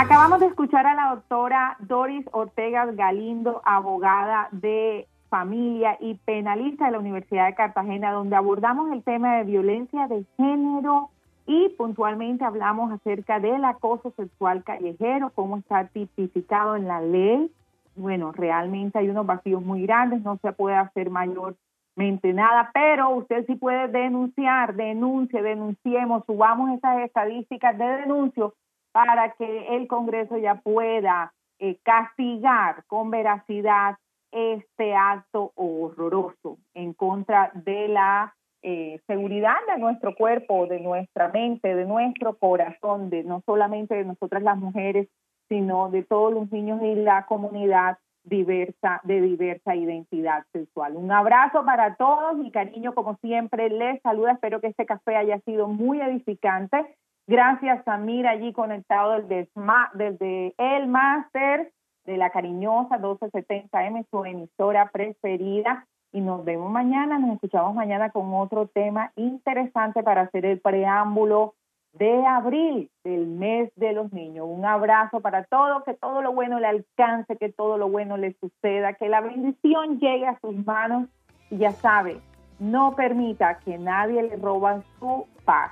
Acabamos 0.05 0.39
de 0.39 0.45
escuchar 0.45 0.85
a 0.85 0.93
la 0.93 1.15
doctora 1.15 1.77
Doris 1.79 2.27
Ortega 2.31 2.85
Galindo, 2.91 3.63
abogada 3.65 4.49
de 4.51 5.07
familia 5.29 5.97
y 5.99 6.13
penalista 6.13 6.85
de 6.85 6.91
la 6.91 6.99
Universidad 6.99 7.47
de 7.47 7.55
Cartagena, 7.55 8.11
donde 8.11 8.35
abordamos 8.35 8.91
el 8.91 9.01
tema 9.01 9.37
de 9.37 9.45
violencia 9.45 10.07
de 10.07 10.23
género 10.37 11.09
y 11.47 11.69
puntualmente 11.69 12.45
hablamos 12.45 12.91
acerca 12.91 13.39
del 13.39 13.65
acoso 13.65 14.13
sexual 14.15 14.63
callejero, 14.63 15.31
cómo 15.33 15.57
está 15.57 15.87
tipificado 15.87 16.75
en 16.75 16.87
la 16.87 17.01
ley. 17.01 17.51
Bueno, 17.95 18.31
realmente 18.31 18.99
hay 18.99 19.09
unos 19.09 19.25
vacíos 19.25 19.63
muy 19.63 19.87
grandes, 19.87 20.21
no 20.21 20.37
se 20.39 20.53
puede 20.53 20.75
hacer 20.75 21.09
mayormente 21.09 22.31
nada, 22.31 22.69
pero 22.75 23.09
usted 23.09 23.43
sí 23.47 23.55
puede 23.55 23.87
denunciar, 23.87 24.75
denuncie, 24.75 25.41
denunciemos, 25.41 26.23
subamos 26.27 26.77
esas 26.77 26.99
estadísticas 26.99 27.75
de 27.75 27.85
denuncio 27.85 28.53
para 28.95 29.31
que 29.33 29.75
el 29.75 29.89
Congreso 29.89 30.37
ya 30.37 30.55
pueda 30.55 31.33
eh, 31.59 31.77
castigar 31.83 32.85
con 32.87 33.11
veracidad 33.11 33.97
este 34.31 34.95
acto 34.95 35.51
horroroso 35.55 36.59
en 36.73 36.93
contra 36.93 37.51
de 37.55 37.89
la 37.89 38.33
eh, 38.61 39.01
seguridad 39.05 39.57
de 39.67 39.79
nuestro 39.79 40.15
cuerpo, 40.15 40.65
de 40.67 40.79
nuestra 40.79 41.27
mente, 41.27 41.75
de 41.75 41.83
nuestro 41.83 42.37
corazón, 42.37 43.09
de 43.09 43.25
no 43.25 43.43
solamente 43.45 43.95
de 43.95 44.05
nosotras 44.05 44.41
las 44.43 44.57
mujeres, 44.57 45.09
sino 45.49 45.89
de 45.89 46.03
todos 46.03 46.33
los 46.33 46.49
niños 46.53 46.81
y 46.81 46.95
la 46.95 47.25
comunidad 47.25 47.97
diversa, 48.23 49.01
de 49.03 49.19
diversa 49.19 49.75
identidad 49.75 50.45
sexual. 50.53 50.95
Un 50.95 51.11
abrazo 51.11 51.65
para 51.65 51.95
todos, 51.95 52.37
mi 52.37 52.49
cariño, 52.49 52.95
como 52.95 53.17
siempre, 53.17 53.69
les 53.69 54.01
saluda. 54.03 54.31
Espero 54.31 54.61
que 54.61 54.67
este 54.67 54.85
café 54.85 55.17
haya 55.17 55.37
sido 55.41 55.67
muy 55.67 55.99
edificante. 55.99 56.95
Gracias, 57.27 57.83
Samir, 57.85 58.27
allí 58.27 58.53
conectado 58.53 59.21
desde, 59.21 59.49
desde 59.93 60.53
el 60.57 60.87
máster 60.87 61.71
de 62.05 62.17
la 62.17 62.29
cariñosa 62.29 62.99
1270M, 62.99 64.05
su 64.11 64.25
emisora 64.25 64.89
preferida. 64.91 65.87
Y 66.11 66.21
nos 66.21 66.45
vemos 66.45 66.71
mañana, 66.71 67.19
nos 67.19 67.35
escuchamos 67.35 67.73
mañana 67.73 68.11
con 68.11 68.33
otro 68.33 68.67
tema 68.67 69.11
interesante 69.15 70.03
para 70.03 70.21
hacer 70.21 70.45
el 70.45 70.61
preámbulo 70.61 71.55
de 71.93 72.25
abril 72.25 72.89
del 73.03 73.27
mes 73.27 73.71
de 73.75 73.93
los 73.93 74.13
niños. 74.13 74.45
Un 74.49 74.65
abrazo 74.65 75.21
para 75.21 75.45
todos, 75.45 75.83
que 75.83 75.93
todo 75.93 76.21
lo 76.21 76.33
bueno 76.33 76.59
le 76.59 76.67
alcance, 76.67 77.37
que 77.37 77.51
todo 77.51 77.77
lo 77.77 77.89
bueno 77.89 78.17
le 78.17 78.33
suceda, 78.33 78.93
que 78.93 79.09
la 79.09 79.21
bendición 79.21 79.99
llegue 79.99 80.27
a 80.27 80.39
sus 80.39 80.55
manos. 80.65 81.09
Y 81.49 81.57
ya 81.57 81.71
sabe, 81.71 82.21
no 82.59 82.95
permita 82.95 83.59
que 83.59 83.77
nadie 83.77 84.23
le 84.23 84.35
roba 84.37 84.81
su 84.99 85.27
paz, 85.43 85.71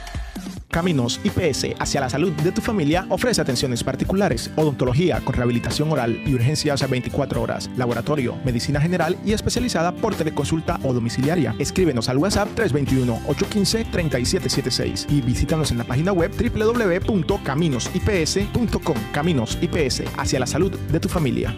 Caminos 0.71 1.19
IPS 1.23 1.75
hacia 1.79 2.01
la 2.01 2.09
salud 2.09 2.31
de 2.31 2.51
tu 2.51 2.61
familia 2.61 3.05
ofrece 3.09 3.41
atenciones 3.41 3.83
particulares, 3.83 4.49
odontología 4.55 5.19
con 5.19 5.33
rehabilitación 5.33 5.91
oral 5.91 6.19
y 6.25 6.33
urgencias 6.33 6.81
a 6.81 6.87
24 6.87 7.39
horas, 7.41 7.69
laboratorio, 7.75 8.37
medicina 8.45 8.79
general 8.79 9.17
y 9.25 9.33
especializada 9.33 9.91
por 9.91 10.15
teleconsulta 10.15 10.79
o 10.83 10.93
domiciliaria. 10.93 11.53
Escríbenos 11.59 12.07
al 12.07 12.17
WhatsApp 12.17 12.47
321-815-3776 12.55 15.07
y 15.09 15.19
visítanos 15.21 15.71
en 15.71 15.77
la 15.77 15.83
página 15.83 16.13
web 16.13 16.31
www.caminosips.com. 16.31 18.95
Caminos 19.11 19.57
IPS 19.61 20.03
hacia 20.17 20.39
la 20.39 20.47
salud 20.47 20.71
de 20.71 20.99
tu 21.01 21.09
familia. 21.09 21.53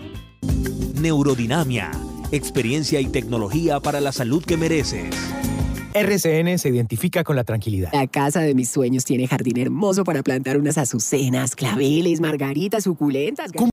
Neurodinamia, 0.95 1.91
experiencia 2.31 2.99
y 2.99 3.05
tecnología 3.05 3.79
para 3.79 4.01
la 4.01 4.11
salud 4.11 4.43
que 4.43 4.57
mereces. 4.57 5.15
RCN 5.93 6.59
se 6.59 6.69
identifica 6.69 7.23
con 7.23 7.35
la 7.35 7.43
tranquilidad. 7.43 7.91
La 7.93 8.07
casa 8.07 8.41
de 8.41 8.53
mis 8.53 8.69
sueños 8.69 9.05
tiene 9.05 9.27
jardín 9.27 9.57
hermoso 9.57 10.03
para 10.03 10.23
plantar 10.23 10.57
unas 10.57 10.77
azucenas, 10.77 11.55
claveles, 11.55 12.19
margaritas, 12.19 12.83
suculentas. 12.83 13.51